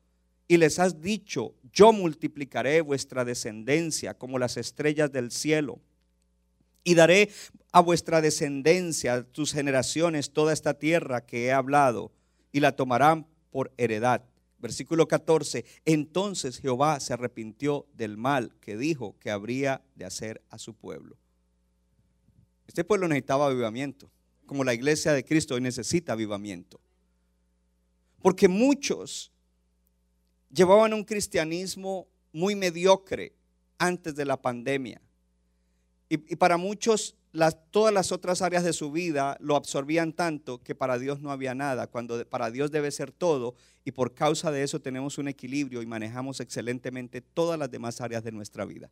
y 0.51 0.57
les 0.57 0.81
has 0.81 1.01
dicho, 1.01 1.55
yo 1.73 1.93
multiplicaré 1.93 2.81
vuestra 2.81 3.25
descendencia 3.25 4.15
como 4.15 4.37
las 4.37 4.57
estrellas 4.57 5.13
del 5.13 5.31
cielo. 5.31 5.79
Y 6.83 6.97
daré 6.97 7.31
a 7.71 7.81
vuestra 7.81 8.21
descendencia, 8.21 9.23
tus 9.23 9.53
generaciones, 9.53 10.33
toda 10.33 10.53
esta 10.53 10.75
tierra 10.75 11.25
que 11.25 11.45
he 11.45 11.53
hablado, 11.53 12.11
y 12.51 12.59
la 12.59 12.75
tomarán 12.75 13.29
por 13.53 13.73
heredad. 13.77 14.25
Versículo 14.59 15.07
14. 15.07 15.65
Entonces 15.85 16.59
Jehová 16.59 16.99
se 16.99 17.13
arrepintió 17.13 17.87
del 17.95 18.17
mal 18.17 18.53
que 18.61 18.77
dijo 18.77 19.15
que 19.21 19.31
habría 19.31 19.85
de 19.95 20.05
hacer 20.05 20.43
a 20.51 20.59
su 20.59 20.75
pueblo. 20.75 21.17
Este 22.67 22.83
pueblo 22.83 23.07
necesitaba 23.07 23.47
avivamiento, 23.47 24.11
como 24.47 24.65
la 24.65 24.75
iglesia 24.75 25.13
de 25.13 25.25
Cristo 25.25 25.55
hoy 25.55 25.61
necesita 25.61 26.15
avivamiento. 26.15 26.81
Porque 28.21 28.49
muchos 28.49 29.31
llevaban 30.51 30.93
un 30.93 31.05
cristianismo 31.05 32.09
muy 32.33 32.55
mediocre 32.55 33.35
antes 33.79 34.15
de 34.15 34.25
la 34.25 34.41
pandemia. 34.41 35.01
Y, 36.09 36.19
para 36.37 36.57
muchos 36.57 37.17
todas 37.71 37.95
las 37.95 38.11
otras 38.11 38.43
áreas 38.43 38.65
de 38.65 38.73
su 38.73 38.91
vida 38.91 39.37
lo 39.41 39.55
absorbían 39.55 40.13
tanto 40.13 40.61
que 40.63 40.75
para 40.75 40.99
Dios 40.99 41.21
no 41.21 41.31
había 41.31 41.55
nada, 41.55 41.87
cuando 41.87 42.29
para 42.29 42.51
Dios 42.51 42.73
debe 42.73 42.91
ser 42.91 43.13
todo 43.13 43.55
y 43.85 43.93
por 43.93 44.15
causa 44.15 44.51
de 44.51 44.65
eso 44.65 44.81
tenemos 44.81 45.19
un 45.19 45.29
equilibrio 45.29 45.83
y 45.83 45.87
manejamos 45.87 46.41
excelentemente 46.41 47.21
todas 47.21 47.59
las 47.59 47.71
demás 47.71 48.01
áreas 48.01 48.25
de 48.25 48.33
nuestra 48.33 48.65
vida. 48.65 48.91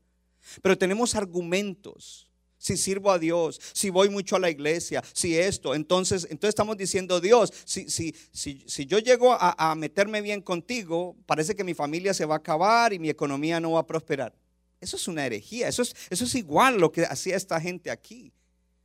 Pero 0.63 0.79
tenemos 0.79 1.17
argumentos 1.17 2.28
si 2.59 2.77
sirvo 2.77 3.11
a 3.11 3.19
Dios, 3.19 3.61
si 3.73 3.89
voy 3.89 4.11
mucho 4.11 4.37
a 4.37 4.41
la 4.41 4.51
iglesia, 4.51 5.03
si 5.13 5.39
esto, 5.39 5.75
entonces, 5.75 6.25
entonces 6.25 6.51
estamos 6.51 6.77
diciendo, 6.77 7.21
Dios, 7.21 7.53
si, 7.65 7.89
si, 7.89 8.15
si, 8.33 8.65
si 8.67 8.87
yo 8.87 8.99
llego 8.99 9.33
a, 9.33 9.75
meterme 9.77 10.21
bien 10.21 10.43
contigo, 10.43 11.17
parece 11.27 11.55
que 11.55 11.65
mi 11.65 11.75
familia 11.75 12.13
se 12.13 12.25
va 12.25 12.35
a 12.35 12.39
acabar 12.39 12.93
y 12.93 12.99
mi 12.99 13.09
economía 13.09 13.61
no 13.61 13.73
va 13.73 13.81
a 13.81 13.87
prosperar. 13.87 14.35
Eso 14.81 14.97
es 14.97 15.09
una 15.09 15.25
herejía, 15.25 15.69
eso 15.69 15.83
es, 15.83 15.95
eso 16.11 16.25
es 16.25 16.35
igual 16.35 16.79
lo 16.79 16.93
que 16.93 17.05
hacía 17.05 17.37
esta 17.37 17.61
gente 17.61 17.91
aquí. 17.91 18.33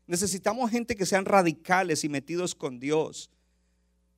Necesitamos 0.06 0.70
gente 0.70 0.96
que 0.96 1.06
sean 1.06 1.26
radicales 1.26 2.04
y 2.04 2.10
metidos 2.10 2.56
con 2.56 2.80
Dios. 2.80 3.30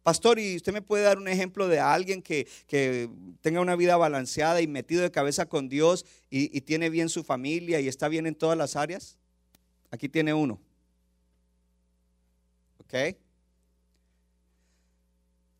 Pastor, 0.04 0.38
¿y 0.38 0.56
usted 0.56 0.72
me 0.72 0.82
puede 0.82 1.04
dar 1.04 1.18
un 1.18 1.28
ejemplo 1.28 1.68
de 1.68 1.80
alguien 1.80 2.22
que, 2.22 2.48
que 2.68 3.10
tenga 3.42 3.60
una 3.60 3.76
vida 3.76 3.98
balanceada 3.98 4.62
y 4.62 4.68
metido 4.68 5.02
de 5.02 5.12
cabeza 5.12 5.48
con 5.48 5.68
Dios 5.68 6.06
y 6.30 6.62
tiene 6.62 6.90
bien 6.90 7.10
su 7.10 7.24
familia 7.24 7.80
y 7.80 7.88
está 7.88 8.08
bien 8.08 8.28
en 8.28 8.36
todas 8.36 8.58
las 8.58 8.76
áreas? 8.76 9.18
Aquí 9.96 10.10
tiene 10.10 10.34
uno. 10.34 10.60
¿Ok? 12.80 13.16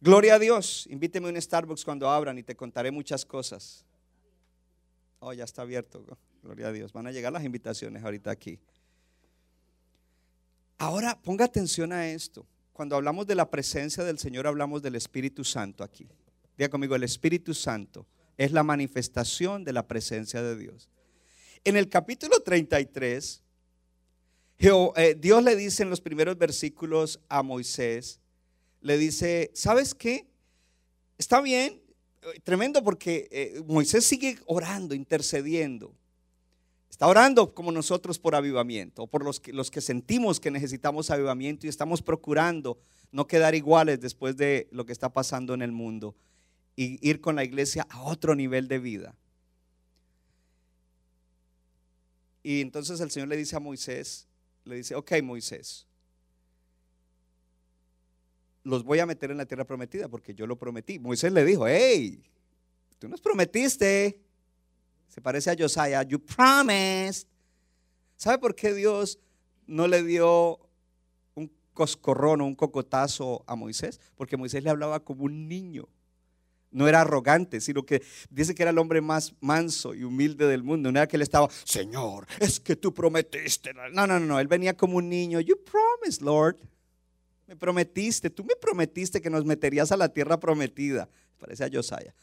Gloria 0.02 0.36
a 0.36 0.40
Dios. 0.40 0.86
Invíteme 0.90 1.28
a 1.28 1.32
un 1.32 1.42
Starbucks 1.42 1.86
cuando 1.86 2.10
abran 2.10 2.38
y 2.38 2.44
te 2.44 2.54
contaré 2.54 2.92
muchas 2.92 3.26
cosas. 3.26 3.86
Oh, 5.20 5.32
ya 5.32 5.46
está 5.46 5.62
abierto. 5.62 6.06
Gloria 6.44 6.68
a 6.68 6.74
Dios. 6.74 6.92
Van 6.92 7.08
a 7.08 7.14
llegar 7.14 7.32
las 7.32 7.46
invitaciones 7.46 8.04
ahorita 8.04 8.30
aquí. 8.30 8.60
Ahora 10.78 11.18
ponga 11.22 11.46
atención 11.46 11.94
a 11.94 12.10
esto. 12.10 12.46
Cuando 12.74 12.98
hablamos 12.98 13.26
de 13.28 13.36
la 13.36 13.50
presencia 13.50 14.04
del 14.04 14.20
Señor, 14.20 14.48
hablamos 14.48 14.82
del 14.82 14.96
Espíritu 14.96 15.46
Santo 15.46 15.82
aquí. 15.82 16.10
Diga 16.58 16.68
conmigo, 16.68 16.94
el 16.94 17.04
Espíritu 17.04 17.54
Santo 17.54 18.06
es 18.36 18.52
la 18.52 18.64
manifestación 18.64 19.64
de 19.64 19.72
la 19.72 19.88
presencia 19.88 20.44
de 20.44 20.58
Dios. 20.58 20.90
En 21.64 21.78
el 21.78 21.88
capítulo 21.88 22.42
33, 22.42 23.42
eh, 23.42 23.45
Dios 24.58 25.44
le 25.44 25.56
dice 25.56 25.84
en 25.84 25.90
los 25.90 26.02
primeros 26.02 26.38
versículos 26.38 27.20
a 27.30 27.44
Moisés, 27.44 28.20
le 28.82 28.98
dice, 28.98 29.52
¿sabes 29.54 29.94
qué? 29.94 30.28
Está 31.18 31.42
bien, 31.42 31.82
eh, 32.22 32.40
tremendo 32.44 32.84
porque 32.84 33.28
eh, 33.32 33.64
Moisés 33.68 34.06
sigue 34.06 34.38
orando, 34.46 34.96
intercediendo. 34.96 35.94
Está 36.90 37.08
orando 37.08 37.54
como 37.54 37.72
nosotros 37.72 38.20
por 38.20 38.36
avivamiento, 38.36 39.08
por 39.08 39.24
los 39.24 39.40
que, 39.40 39.52
los 39.52 39.70
que 39.70 39.82
sentimos 39.82 40.40
que 40.40 40.52
necesitamos 40.52 41.12
avivamiento 41.12 41.66
y 41.66 41.70
estamos 41.70 42.02
procurando 42.02 42.80
no 43.12 43.28
quedar 43.28 43.54
iguales 43.56 44.00
después 44.00 44.38
de 44.38 44.68
lo 44.72 44.86
que 44.86 44.94
está 44.94 45.10
pasando 45.10 45.54
en 45.54 45.62
el 45.62 45.72
mundo 45.72 46.16
y 46.76 46.98
ir 47.08 47.22
con 47.22 47.36
la 47.36 47.44
iglesia 47.44 47.86
a 47.90 48.02
otro 48.02 48.36
nivel 48.36 48.68
de 48.68 48.80
vida. 48.80 49.16
Y 52.44 52.62
entonces 52.62 53.00
el 53.00 53.12
Señor 53.12 53.30
le 53.30 53.38
dice 53.38 53.56
a 53.56 53.60
Moisés, 53.60 54.28
le 54.66 54.76
dice, 54.76 54.96
ok 54.96 55.22
Moisés, 55.24 55.88
los 58.64 58.84
voy 58.84 59.00
a 59.00 59.06
meter 59.06 59.32
en 59.32 59.38
la 59.38 59.46
tierra 59.46 59.64
prometida 59.64 60.08
porque 60.10 60.34
yo 60.34 60.48
lo 60.48 60.58
prometí. 60.58 60.98
Moisés 61.00 61.32
le 61.32 61.46
dijo, 61.46 61.68
hey, 61.68 62.24
tú 62.98 63.08
nos 63.08 63.22
prometiste. 63.22 64.20
Se 65.08 65.22
parece 65.22 65.52
a 65.52 65.56
Josiah, 65.58 66.04
you 66.04 66.20
promised. 66.20 67.28
¿Sabe 68.18 68.40
por 68.40 68.56
qué 68.56 68.74
Dios 68.74 69.20
no 69.68 69.88
le 69.88 70.04
dio 70.04 70.60
un 71.36 71.52
coscorrón 71.74 72.42
o 72.42 72.46
un 72.46 72.56
cocotazo 72.56 73.44
a 73.46 73.56
Moisés? 73.56 74.02
Porque 74.16 74.36
Moisés 74.36 74.64
le 74.64 74.72
hablaba 74.72 75.00
como 75.00 75.26
un 75.26 75.48
niño 75.48 75.88
no 76.76 76.88
era 76.90 77.02
arrogante, 77.02 77.62
sino 77.62 77.84
que 77.84 78.04
dice 78.30 78.54
que 78.54 78.64
era 78.64 78.72
el 78.72 78.78
hombre 78.78 79.00
más 79.00 79.34
manso 79.40 79.96
y 79.96 80.04
humilde 80.04 80.46
del 80.46 80.62
mundo. 80.62 80.92
No 80.92 81.00
era 81.00 81.08
que 81.08 81.16
él 81.16 81.22
estaba, 81.22 81.48
Señor, 81.64 82.28
es 82.40 82.60
que 82.60 82.76
tú 82.76 82.94
prometiste. 82.94 83.74
No, 83.94 84.06
no, 84.06 84.20
no, 84.20 84.40
él 84.40 84.48
venía 84.48 84.76
como 84.76 84.98
un 84.98 85.08
niño. 85.08 85.40
You 85.40 85.56
promised, 85.64 86.22
Lord. 86.22 86.58
Me 87.48 87.56
prometiste, 87.56 88.30
tú 88.30 88.44
me 88.44 88.56
prometiste 88.56 89.22
que 89.22 89.30
nos 89.30 89.46
meterías 89.46 89.92
a 89.92 89.98
la 89.98 90.10
tierra 90.10 90.40
prometida. 90.40 91.08
Parece 91.40 91.64
a 91.64 91.70
Josiah. 91.72 92.14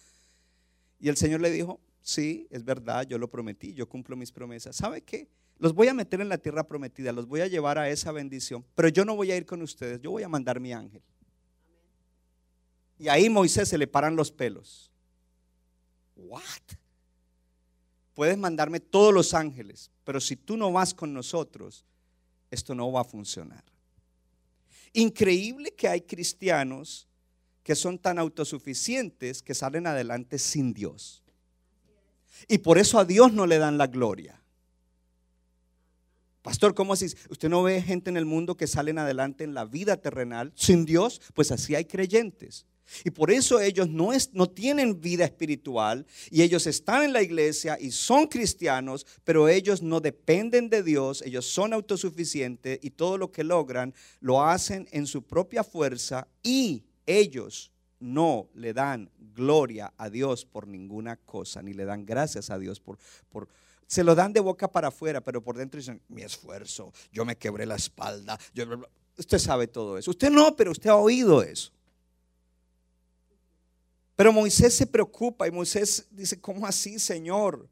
Y 1.01 1.09
el 1.09 1.17
Señor 1.17 1.41
le 1.41 1.51
dijo, 1.51 1.81
sí, 2.03 2.47
es 2.51 2.65
verdad, 2.65 3.07
yo 3.07 3.17
lo 3.19 3.31
prometí, 3.31 3.73
yo 3.73 3.89
cumplo 3.89 4.17
mis 4.17 4.33
promesas. 4.33 4.77
¿Sabe 4.77 5.01
qué? 5.01 5.29
Los 5.59 5.75
voy 5.75 5.89
a 5.89 5.95
meter 5.95 6.21
en 6.21 6.29
la 6.29 6.39
tierra 6.39 6.67
prometida, 6.67 7.13
los 7.13 7.27
voy 7.27 7.41
a 7.41 7.47
llevar 7.47 7.79
a 7.79 7.89
esa 7.89 8.13
bendición, 8.13 8.65
pero 8.75 8.89
yo 8.89 9.05
no 9.05 9.17
voy 9.17 9.31
a 9.31 9.37
ir 9.37 9.47
con 9.47 9.63
ustedes, 9.63 10.01
yo 10.01 10.11
voy 10.11 10.25
a 10.25 10.29
mandar 10.29 10.61
mi 10.61 10.73
ángel. 10.73 11.03
Y 12.99 13.09
ahí 13.09 13.29
Moisés 13.29 13.69
se 13.69 13.79
le 13.79 13.87
paran 13.87 14.17
los 14.17 14.31
pelos. 14.31 14.91
What? 16.17 16.43
Puedes 18.15 18.37
mandarme 18.37 18.81
todos 18.81 19.13
los 19.13 19.35
ángeles, 19.35 19.91
pero 20.05 20.21
si 20.21 20.37
tú 20.37 20.57
no 20.57 20.71
vas 20.71 20.93
con 20.95 21.13
nosotros, 21.13 21.85
esto 22.51 22.75
no 22.75 22.93
va 22.93 23.01
a 23.01 23.05
funcionar. 23.05 23.65
Increíble 24.93 25.73
que 25.73 25.89
hay 25.89 26.03
cristianos 26.03 27.09
que 27.63 27.75
son 27.75 27.99
tan 27.99 28.19
autosuficientes 28.19 29.43
que 29.43 29.55
salen 29.55 29.87
adelante 29.87 30.39
sin 30.39 30.75
Dios. 30.75 31.23
Y 32.49 32.59
por 32.59 32.79
eso 32.79 32.99
a 32.99 33.05
Dios 33.05 33.33
no 33.33 33.47
le 33.47 33.59
dan 33.59 33.79
la 33.79 33.87
gloria. 33.87 34.43
Pastor, 36.43 36.75
¿cómo 36.75 36.93
así? 36.93 37.07
¿Usted 37.31 37.49
no 37.49 37.63
ve 37.63 37.81
gente 37.81 38.11
en 38.11 38.17
el 38.17 38.27
mundo 38.27 38.57
que 38.57 38.67
salen 38.67 38.99
adelante 38.99 39.45
en 39.45 39.55
la 39.55 39.65
vida 39.65 39.97
terrenal 39.97 40.53
sin 40.57 40.85
Dios? 40.85 41.23
Pues 41.35 41.53
así 41.53 41.77
hay 41.77 41.85
creyentes. 41.85 42.67
Y 43.05 43.11
por 43.11 43.31
eso 43.31 43.61
ellos 43.61 43.89
no, 43.89 44.13
es, 44.13 44.33
no 44.33 44.49
tienen 44.49 45.01
vida 45.01 45.25
espiritual 45.25 46.07
y 46.31 46.43
ellos 46.43 46.67
están 46.67 47.05
en 47.05 47.13
la 47.13 47.23
iglesia 47.23 47.79
y 47.81 47.91
son 47.91 48.27
cristianos, 48.27 49.07
pero 49.25 49.49
ellos 49.49 49.83
no 49.83 50.01
dependen 50.01 50.69
de 50.69 50.83
Dios, 50.83 51.23
ellos 51.23 51.47
son 51.47 51.73
autosuficientes 51.73 52.79
y 52.83 52.91
todo 52.91 53.19
lo 53.19 53.33
que 53.33 53.45
logran 53.45 53.95
lo 54.21 54.43
hacen 54.43 54.89
en 54.93 55.07
su 55.07 55.23
propia 55.23 55.65
fuerza 55.65 56.29
y 56.43 56.85
ellos 57.07 57.73
no 57.99 58.49
le 58.55 58.73
dan 58.73 59.11
gloria 59.19 59.93
a 59.97 60.11
Dios 60.11 60.45
por 60.45 60.67
ninguna 60.67 61.17
cosa, 61.17 61.63
ni 61.63 61.73
le 61.73 61.85
dan 61.85 62.05
gracias 62.05 62.51
a 62.51 62.59
Dios 62.59 62.81
por... 62.81 62.99
por 63.31 63.49
se 63.87 64.05
lo 64.05 64.15
dan 64.15 64.33
de 64.33 64.41
boca 64.41 64.73
para 64.73 64.89
afuera, 64.89 65.21
pero 65.21 65.45
por 65.45 65.55
dentro 65.55 65.77
dicen, 65.77 66.01
mi 66.09 66.23
esfuerzo, 66.23 66.95
yo 67.13 67.27
me 67.27 67.37
quebré 67.37 67.67
la 67.67 67.75
espalda. 67.75 68.39
usted 69.19 69.39
sabe 69.39 69.67
todo 69.67 69.99
eso. 69.99 70.13
Usted 70.13 70.31
no, 70.31 70.57
pero 70.57 70.71
usted 70.71 70.89
ha 70.89 70.97
oído 70.97 71.43
eso. 71.43 71.71
Pero 74.23 74.33
Moisés 74.33 74.77
se 74.77 74.87
preocupa 74.87 75.49
y 75.49 75.51
Moisés 75.51 76.07
dice, 76.13 76.41
¿cómo 76.41 76.65
así, 76.65 77.01
Señor? 77.01 77.69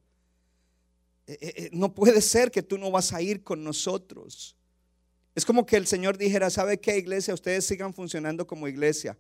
Eh, 1.25 1.39
eh, 1.41 1.55
eh, 1.57 1.71
no 1.73 1.95
puede 1.95 2.21
ser 2.21 2.51
que 2.51 2.61
tú 2.61 2.77
no 2.77 2.91
vas 2.91 3.13
a 3.13 3.23
ir 3.23 3.45
con 3.45 3.63
nosotros. 3.63 4.57
Es 5.37 5.45
como 5.45 5.65
que 5.65 5.77
el 5.77 5.87
Señor 5.87 6.19
dijera, 6.19 6.51
¿sabe 6.51 6.81
qué 6.81 6.99
iglesia? 6.99 7.35
Ustedes 7.35 7.65
sigan 7.67 7.95
funcionando 7.95 8.49
como 8.49 8.67
iglesia, 8.67 9.17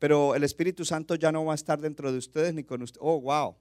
pero 0.00 0.34
el 0.34 0.42
Espíritu 0.42 0.84
Santo 0.84 1.14
ya 1.14 1.30
no 1.30 1.44
va 1.44 1.52
a 1.52 1.54
estar 1.54 1.80
dentro 1.80 2.10
de 2.10 2.18
ustedes 2.18 2.52
ni 2.52 2.64
con 2.64 2.82
ustedes. 2.82 3.04
Oh, 3.04 3.20
wow. 3.20 3.54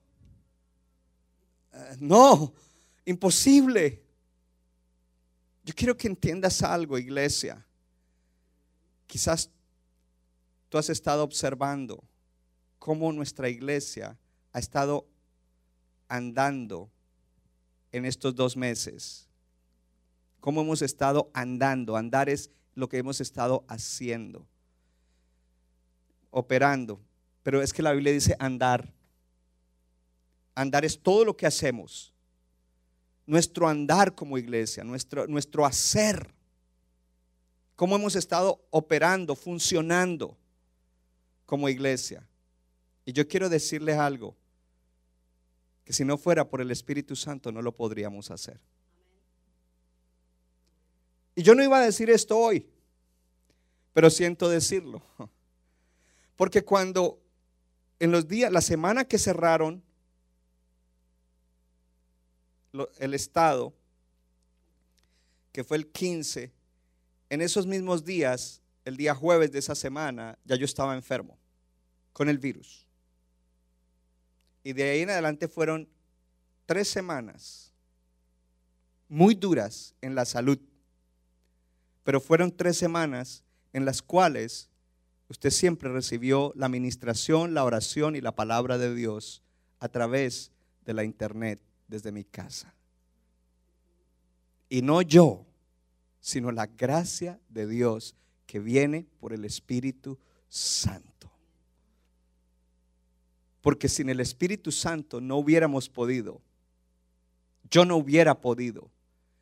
No, 1.99 2.51
imposible. 3.05 4.03
Yo 5.63 5.75
quiero 5.75 5.95
que 5.95 6.07
entiendas 6.07 6.63
algo, 6.63 6.97
iglesia. 6.97 7.63
Quizás 9.05 9.51
tú 10.67 10.79
has 10.79 10.89
estado 10.89 11.23
observando 11.23 12.03
cómo 12.88 13.12
nuestra 13.12 13.50
iglesia 13.50 14.17
ha 14.54 14.60
estado 14.60 15.06
andando 16.08 16.89
en 17.91 18.06
estos 18.06 18.34
dos 18.34 18.56
meses. 18.56 19.28
Cómo 20.39 20.62
hemos 20.62 20.82
estado 20.82 21.30
andando. 21.34 21.97
Andar 21.97 22.30
es 22.30 22.50
lo 22.76 22.88
que 22.88 22.97
hemos 22.97 23.19
estado 23.19 23.65
haciendo, 23.67 24.47
operando. 26.32 27.02
Pero 27.43 27.62
es 27.62 27.73
que 27.73 27.82
la 27.82 27.91
Biblia 27.91 28.13
dice 28.13 28.38
andar. 28.39 28.93
Andar 30.56 30.86
es 30.86 30.97
todo 30.97 31.26
lo 31.26 31.36
que 31.36 31.45
hacemos. 31.45 32.13
Nuestro 33.26 33.67
andar 33.67 34.15
como 34.15 34.38
iglesia, 34.38 34.86
nuestro, 34.86 35.28
nuestro 35.28 35.65
hacer. 35.65 36.34
Cómo 37.76 37.97
hemos 37.97 38.15
estado 38.15 38.65
operando, 38.69 39.36
funcionando 39.36 40.38
como 41.45 41.67
iglesia. 41.67 42.26
Y 43.08 43.13
yo 43.13 43.26
quiero 43.26 43.48
decirles 43.48 43.98
algo, 43.98 44.36
que 45.86 45.93
si 45.93 46.04
no 46.04 46.17
fuera 46.17 46.50
por 46.50 46.60
el 46.60 46.70
Espíritu 46.72 47.15
Santo 47.15 47.54
no 47.54 47.62
lo 47.62 47.74
podríamos 47.74 48.30
hacer. 48.32 48.60
Y 51.34 51.41
yo 51.41 51.56
no 51.56 51.63
iba 51.63 51.78
a 51.78 51.86
decir 51.86 52.10
esto 52.10 52.38
hoy, 52.38 52.67
pero 53.93 54.10
siento 54.10 54.50
decirlo. 54.50 55.02
Porque 56.36 56.65
cuando 56.65 57.22
en 57.98 58.12
los 58.12 58.28
días, 58.28 58.52
la 58.52 58.60
semana 58.60 59.06
que 59.06 59.17
cerraron 59.17 59.82
el 63.00 63.13
Estado, 63.13 63.74
que 65.54 65.63
fue 65.63 65.78
el 65.78 65.88
15, 65.88 66.52
en 67.30 67.41
esos 67.41 67.65
mismos 67.67 68.04
días, 68.04 68.62
el 68.84 68.98
día 68.98 69.15
jueves 69.15 69.54
de 69.54 69.60
esa 69.60 69.76
semana, 69.76 70.38
ya 70.43 70.58
yo 70.58 70.65
estaba 70.65 70.93
enfermo 70.93 71.39
con 72.12 72.28
el 72.28 72.38
virus. 72.38 72.87
Y 74.67 74.73
de 74.73 74.84
ahí 74.84 75.01
en 75.03 75.10
adelante 75.10 75.47
fueron 75.47 75.88
tres 76.65 76.89
semanas 76.89 77.71
muy 79.08 79.34
duras 79.34 79.95
en 80.01 80.13
la 80.13 80.25
salud. 80.25 80.60
Pero 82.03 82.19
fueron 82.19 82.51
tres 82.51 82.75
semanas 82.75 83.45
en 83.71 83.86
las 83.86 84.01
cuales 84.01 84.69
usted 85.30 85.51
siempre 85.51 85.88
recibió 85.88 86.51
la 86.53 86.65
administración, 86.65 87.53
la 87.53 87.63
oración 87.63 88.17
y 88.17 88.19
la 88.19 88.36
palabra 88.36 88.77
de 88.77 88.93
Dios 88.93 89.41
a 89.80 89.88
través 89.88 90.51
de 90.84 90.93
la 90.93 91.06
internet 91.06 91.62
desde 91.88 92.12
mi 92.12 92.25
casa. 92.25 92.75
Y 94.67 94.82
no 94.82 95.01
yo, 95.01 95.45
sino 96.19 96.51
la 96.51 96.65
gracia 96.65 97.39
de 97.47 97.67
Dios 97.67 98.17
que 98.45 98.60
viene 98.60 99.08
por 99.21 99.32
el 99.32 99.45
Espíritu 99.45 100.19
Santo. 100.49 101.16
Porque 103.67 103.89
sin 103.89 104.08
el 104.08 104.21
Espíritu 104.21 104.71
Santo 104.71 105.19
no 105.19 105.36
hubiéramos 105.36 105.89
podido. 105.89 106.41
Yo 107.69 107.84
no 107.84 107.97
hubiera 107.97 108.39
podido. 108.39 108.89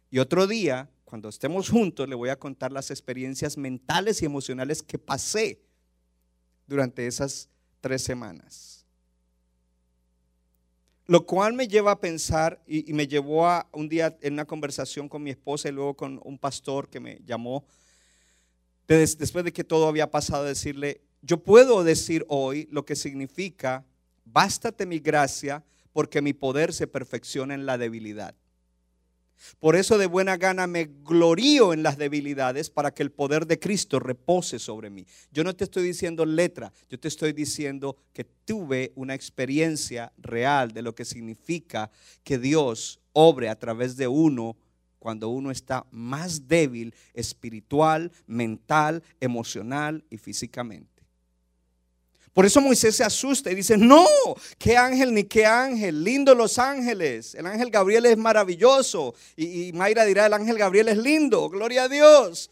Y 0.10 0.18
otro 0.18 0.48
día, 0.48 0.90
cuando 1.04 1.30
estemos 1.30 1.70
juntos, 1.70 2.10
le 2.10 2.16
voy 2.16 2.30
a 2.30 2.40
contar 2.40 2.72
las 2.72 2.90
experiencias 2.90 3.56
mentales 3.56 4.24
y 4.24 4.26
emocionales 4.26 4.82
que 4.82 4.98
pasé 4.98 5.62
durante 6.66 7.06
esas 7.06 7.50
tres 7.82 8.02
semanas. 8.02 8.88
Lo 11.06 11.28
cual 11.28 11.54
me 11.54 11.68
lleva 11.68 11.92
a 11.92 12.00
pensar 12.00 12.64
y, 12.66 12.92
me 12.94 13.08
llevó 13.08 13.46
a 13.46 13.70
un 13.74 13.88
día 13.88 14.18
en 14.22 14.34
una 14.34 14.46
conversación 14.46 15.08
con 15.08 15.22
mi 15.22 15.30
esposa 15.30 15.70
y 15.70 15.72
luego 15.72 15.96
con 15.96 16.20
un 16.24 16.40
pastor 16.40 16.90
que 16.90 17.00
me 17.00 17.22
llamó, 17.24 17.64
después 18.88 19.46
de 19.46 19.54
que 19.54 19.64
todo 19.64 19.88
había 19.88 20.10
pasado, 20.10 20.46
decirle, 20.46 21.02
yo 21.22 21.44
puedo 21.44 21.84
decir 21.84 22.26
hoy 22.28 22.68
lo 22.72 22.86
que 22.88 22.96
significa, 22.96 23.86
bástate 24.26 24.86
mi 24.86 25.00
gracia 25.00 25.64
porque 25.94 26.22
mi 26.22 26.34
poder 26.34 26.74
se 26.74 26.88
perfecciona 26.88 27.54
en 27.54 27.66
la 27.66 27.78
debilidad. 27.78 28.36
Por 29.60 29.76
eso 29.76 29.98
de 29.98 30.08
buena 30.08 30.38
gana 30.38 30.66
me 30.68 30.86
glorío 30.86 31.74
en 31.74 31.84
las 31.84 31.98
debilidades 31.98 32.70
para 32.70 32.94
que 32.94 33.04
el 33.04 33.12
poder 33.12 33.46
de 33.46 33.60
Cristo 33.60 34.00
repose 34.00 34.60
sobre 34.60 34.90
mí. 34.90 35.06
Yo 35.32 35.44
no 35.44 35.56
te 35.56 35.64
estoy 35.64 35.84
diciendo 35.84 36.26
letra, 36.26 36.72
yo 36.90 37.00
te 37.00 37.08
estoy 37.08 37.34
diciendo 37.34 37.98
que 38.14 38.24
tuve 38.24 38.92
una 38.96 39.14
experiencia 39.14 40.12
real 40.18 40.72
de 40.72 40.82
lo 40.82 40.96
que 40.96 41.06
significa 41.06 41.92
que 42.24 42.38
Dios 42.38 43.00
obre 43.14 43.50
a 43.50 43.60
través 43.60 43.98
de 43.98 44.08
uno 44.08 44.58
cuando 45.00 45.30
uno 45.30 45.52
está 45.52 45.86
más 45.92 46.48
débil 46.48 46.94
espiritual, 47.14 48.12
mental, 48.26 49.04
emocional 49.20 50.04
y 50.10 50.18
físicamente. 50.18 50.95
Por 52.36 52.46
eso 52.46 52.60
Moisés 52.60 52.98
se 52.98 53.04
asusta 53.06 53.50
y 53.50 53.56
dice, 53.56 53.78
no, 53.78 54.06
qué 54.58 54.76
ángel 54.76 55.14
ni 55.14 55.24
qué 55.24 55.46
ángel, 55.46 56.04
lindo 56.04 56.36
los 56.36 56.60
ángeles. 56.60 57.34
El 57.34 57.46
ángel 57.46 57.70
Gabriel 57.72 58.06
es 58.08 58.18
maravilloso. 58.18 59.16
Y, 59.38 59.72
Mayra 59.72 60.04
dirá, 60.04 60.26
el 60.26 60.34
ángel 60.34 60.58
Gabriel 60.58 60.90
es 60.90 60.98
lindo, 60.98 61.48
gloria 61.48 61.84
a 61.84 61.88
Dios. 61.88 62.50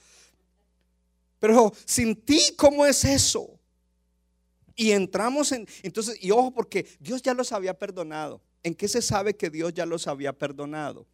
Pero 1.38 1.74
sin 1.84 2.15
ti, 2.15 2.54
¿cómo 2.56 2.86
es 2.86 3.04
eso? 3.04 3.60
Y 4.74 4.91
entramos 4.91 5.52
en, 5.52 5.67
entonces, 5.82 6.17
y 6.22 6.32
ojo, 6.32 6.54
porque 6.54 6.88
Dios 7.02 7.22
ya 7.22 7.34
los 7.34 7.52
había 7.52 7.74
perdonado. 7.78 8.41
¿En 8.63 8.76
qué 8.76 8.88
se 8.88 9.02
sabe 9.02 9.36
que 9.36 9.50
Dios 9.50 9.74
ya 9.74 9.86
los 9.86 10.08
había 10.08 10.32
perdonado? 10.32 11.06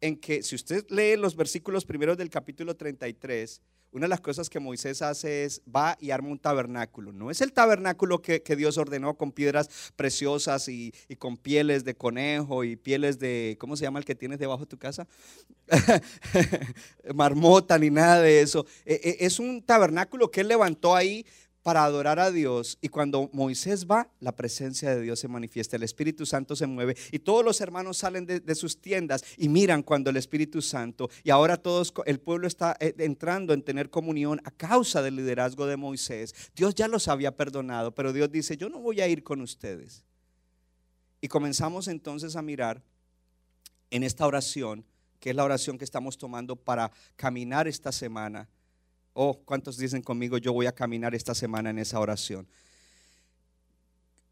En 0.00 0.16
que 0.16 0.42
si 0.42 0.54
usted 0.54 0.86
lee 0.90 1.16
los 1.16 1.36
versículos 1.36 1.84
primeros 1.84 2.16
del 2.16 2.30
capítulo 2.30 2.76
33, 2.76 3.60
una 3.92 4.04
de 4.04 4.10
las 4.10 4.20
cosas 4.20 4.48
que 4.48 4.60
Moisés 4.60 5.02
hace 5.02 5.44
es 5.44 5.62
va 5.64 5.96
y 6.00 6.10
arma 6.12 6.28
un 6.28 6.38
tabernáculo. 6.38 7.12
No 7.12 7.30
es 7.30 7.40
el 7.40 7.52
tabernáculo 7.52 8.22
que, 8.22 8.40
Dios 8.56 8.78
ordenó 8.78 9.14
con 9.14 9.32
piedras 9.32 9.68
preciosas 9.96 10.68
y, 10.68 10.92
con 11.18 11.36
pieles 11.36 11.84
de 11.84 11.94
conejo 11.94 12.62
y 12.62 12.76
pieles 12.76 13.18
de, 13.18 13.56
¿cómo 13.58 13.76
se 13.76 13.84
llama 13.84 13.98
el 13.98 14.04
que 14.04 14.14
tienes 14.14 14.38
debajo 14.38 14.60
de 14.60 14.66
tu 14.66 14.78
casa? 14.78 15.08
Marmota 17.14 17.78
ni 17.78 17.90
nada 17.90 18.20
de 18.20 18.42
eso. 18.42 18.64
E, 18.84 18.94
e, 18.94 19.26
es 19.26 19.40
un 19.40 19.62
tabernáculo 19.62 20.30
que 20.30 20.42
él 20.42 20.48
levantó 20.48 20.94
ahí 20.94 21.26
para 21.62 21.84
adorar 21.84 22.18
a 22.18 22.30
Dios. 22.30 22.78
Y 22.80 22.88
cuando 22.88 23.28
Moisés 23.32 23.86
va, 23.86 24.10
la 24.20 24.34
presencia 24.34 24.94
de 24.94 25.02
Dios 25.02 25.20
se 25.20 25.28
manifiesta, 25.28 25.76
el 25.76 25.82
Espíritu 25.82 26.24
Santo 26.26 26.56
se 26.56 26.66
mueve 26.66 26.96
y 27.12 27.18
todos 27.18 27.44
los 27.44 27.60
hermanos 27.60 27.98
salen 27.98 28.26
de, 28.26 28.54
sus 28.54 28.80
tiendas 28.80 29.24
y 29.36 29.48
miran 29.48 29.82
cuando 29.82 30.10
el 30.10 30.16
Espíritu 30.16 30.60
Santo, 30.60 31.08
y 31.22 31.30
ahora 31.30 31.56
todos, 31.56 31.92
el 32.06 32.20
pueblo 32.20 32.46
está 32.46 32.76
eh, 32.80 32.94
entrando 32.98 33.54
en 33.54 33.62
tener 33.62 33.90
comunión 33.90 34.40
a 34.44 34.50
causa 34.50 35.02
del 35.02 35.16
liderazgo 35.16 35.66
de 35.66 35.76
Moisés. 35.76 36.34
Dios 36.54 36.74
ya 36.74 36.88
los 36.88 37.08
había 37.08 37.36
perdonado, 37.36 37.94
pero 37.94 38.12
Dios 38.12 38.30
dice, 38.30 38.56
yo 38.56 38.68
no 38.68 38.80
voy 38.80 39.00
a 39.00 39.08
ir 39.08 39.22
con 39.22 39.40
ustedes. 39.40 40.04
Y 41.20 41.28
comenzamos 41.28 41.88
entonces 41.88 42.36
a 42.36 42.42
mirar 42.42 42.82
en 43.90 44.02
esta 44.02 44.26
oración, 44.26 44.84
que 45.18 45.30
es 45.30 45.36
la 45.36 45.44
oración 45.44 45.76
que 45.76 45.84
estamos 45.84 46.16
tomando 46.16 46.56
para 46.56 46.90
caminar 47.16 47.68
esta 47.68 47.92
semana 47.92 48.48
Oh, 49.12 49.40
¿cuántos 49.44 49.76
dicen 49.76 50.02
conmigo, 50.02 50.38
yo 50.38 50.52
voy 50.52 50.66
a 50.66 50.72
caminar 50.72 51.14
esta 51.14 51.34
semana 51.34 51.70
en 51.70 51.78
esa 51.78 51.98
oración? 51.98 52.46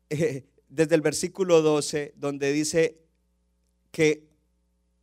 Desde 0.69 0.95
el 0.95 1.01
versículo 1.01 1.62
12, 1.62 2.14
donde 2.17 2.53
dice 2.53 2.99
que 3.91 4.29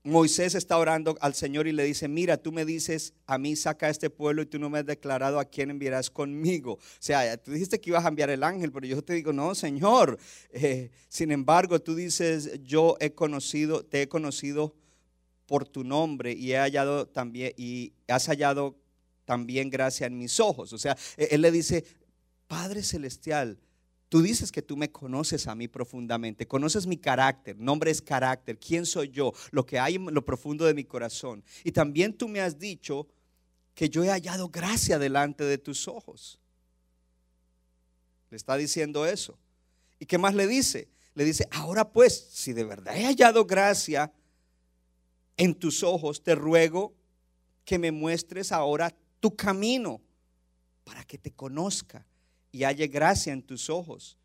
Moisés 0.05 0.53
está 0.53 0.77
orando 0.77 1.17
al 1.19 1.33
Señor 1.33 1.67
y 1.67 1.71
le 1.71 1.83
dice, 1.83 2.07
mira, 2.07 2.37
tú 2.37 2.51
me 2.51 2.63
dices, 2.63 3.15
a 3.25 3.39
mí 3.39 3.55
saca 3.55 3.87
a 3.87 3.89
este 3.89 4.11
pueblo 4.11 4.43
y 4.43 4.45
tú 4.45 4.59
no 4.59 4.69
me 4.69 4.77
has 4.77 4.85
declarado 4.85 5.39
a 5.39 5.45
quién 5.45 5.71
enviarás 5.71 6.11
conmigo. 6.11 6.73
O 6.73 6.79
sea, 6.99 7.35
tú 7.37 7.51
dijiste 7.51 7.81
que 7.81 7.89
ibas 7.89 8.05
a 8.05 8.09
enviar 8.09 8.29
el 8.29 8.43
ángel, 8.43 8.71
pero 8.71 8.85
yo 8.85 9.03
te 9.03 9.13
digo, 9.15 9.33
no, 9.33 9.55
Señor. 9.55 10.17
Eh, 10.57 10.89
sin 11.09 11.31
embargo, 11.31 11.81
tú 11.81 11.95
dices, 11.95 12.61
yo 12.63 12.95
he 13.01 13.13
conocido, 13.13 13.83
te 13.83 14.03
he 14.03 14.07
conocido 14.07 14.73
por 15.47 15.67
tu 15.67 15.83
nombre 15.83 16.31
y 16.31 16.53
he 16.53 16.57
hallado 16.57 17.07
también, 17.07 17.53
y 17.57 17.93
has 18.07 18.27
hallado 18.27 18.77
también 19.25 19.69
gracia 19.69 20.07
en 20.07 20.17
mis 20.17 20.39
ojos. 20.39 20.71
O 20.71 20.77
sea, 20.77 20.97
e-, 21.17 21.29
él 21.31 21.41
le 21.41 21.51
dice, 21.51 21.83
Padre 22.47 22.83
Celestial, 22.83 23.59
tú 24.09 24.21
dices 24.21 24.51
que 24.51 24.61
tú 24.61 24.77
me 24.77 24.91
conoces 24.91 25.47
a 25.47 25.55
mí 25.55 25.67
profundamente, 25.67 26.47
conoces 26.47 26.87
mi 26.87 26.97
carácter, 26.97 27.57
nombre 27.57 27.91
es 27.91 28.01
carácter, 28.01 28.57
quién 28.59 28.85
soy 28.85 29.09
yo, 29.09 29.33
lo 29.51 29.65
que 29.65 29.79
hay 29.79 29.95
en 29.95 30.13
lo 30.13 30.23
profundo 30.23 30.65
de 30.65 30.73
mi 30.73 30.85
corazón. 30.85 31.43
Y 31.63 31.71
también 31.71 32.13
tú 32.13 32.27
me 32.27 32.39
has 32.39 32.57
dicho 32.57 33.07
que 33.73 33.89
yo 33.89 34.03
he 34.03 34.09
hallado 34.09 34.49
gracia 34.49 34.97
delante 34.97 35.43
de 35.43 35.57
tus 35.57 35.87
ojos. 35.87 36.39
Le 38.29 38.37
está 38.37 38.55
diciendo 38.55 39.05
eso. 39.05 39.37
¿Y 39.99 40.05
qué 40.05 40.17
más 40.17 40.33
le 40.33 40.47
dice? 40.47 40.87
Le 41.13 41.23
dice, 41.25 41.47
ahora 41.51 41.91
pues, 41.91 42.27
si 42.31 42.53
de 42.53 42.63
verdad 42.63 42.95
he 42.95 43.05
hallado 43.05 43.45
gracia 43.45 44.11
en 45.37 45.55
tus 45.55 45.83
ojos, 45.83 46.23
te 46.23 46.35
ruego 46.35 46.93
que 47.65 47.79
me 47.79 47.91
muestres 47.91 48.51
ahora 48.51 48.95
tu 49.25 49.35
camino 49.35 50.03
para 50.83 51.03
que 51.03 51.17
te 51.17 51.31
conozca 51.31 52.05
y 52.51 52.63
halle 52.63 52.85
gracia 52.85 53.33
en 53.33 53.41
tus 53.41 53.71
ojos. 53.71 54.19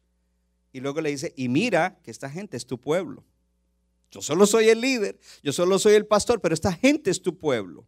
Y 0.74 0.80
luego 0.80 1.00
le 1.00 1.08
dice, 1.08 1.32
y 1.38 1.48
mira 1.48 1.98
que 2.02 2.10
esta 2.10 2.28
gente 2.28 2.58
es 2.58 2.66
tu 2.66 2.78
pueblo. 2.78 3.24
Yo 4.10 4.20
solo 4.20 4.44
soy 4.44 4.68
el 4.68 4.82
líder, 4.82 5.18
yo 5.42 5.54
solo 5.54 5.78
soy 5.78 5.94
el 5.94 6.04
pastor, 6.04 6.42
pero 6.42 6.52
esta 6.52 6.74
gente 6.74 7.10
es 7.10 7.22
tu 7.22 7.38
pueblo. 7.38 7.86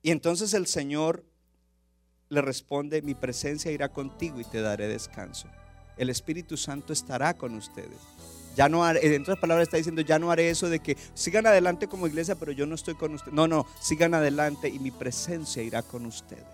Y 0.00 0.12
entonces 0.12 0.54
el 0.54 0.68
Señor 0.68 1.26
le 2.28 2.40
responde, 2.40 3.02
mi 3.02 3.16
presencia 3.16 3.72
irá 3.72 3.88
contigo 3.88 4.38
y 4.38 4.44
te 4.44 4.60
daré 4.60 4.86
descanso. 4.86 5.48
El 5.96 6.08
Espíritu 6.08 6.56
Santo 6.56 6.92
estará 6.92 7.34
con 7.34 7.56
ustedes. 7.56 7.98
Ya 8.56 8.68
no 8.68 8.84
haré, 8.84 9.14
en 9.14 9.22
otras 9.22 9.38
palabras 9.38 9.68
está 9.68 9.76
diciendo, 9.76 10.02
ya 10.02 10.18
no 10.18 10.30
haré 10.30 10.50
eso 10.50 10.68
de 10.68 10.80
que 10.80 10.96
sigan 11.14 11.46
adelante 11.46 11.86
como 11.86 12.06
iglesia, 12.06 12.34
pero 12.34 12.52
yo 12.52 12.66
no 12.66 12.74
estoy 12.74 12.94
con 12.94 13.14
ustedes. 13.14 13.34
No, 13.34 13.48
no, 13.48 13.66
sigan 13.80 14.14
adelante 14.14 14.68
y 14.68 14.78
mi 14.78 14.90
presencia 14.90 15.62
irá 15.62 15.82
con 15.82 16.06
ustedes. 16.06 16.44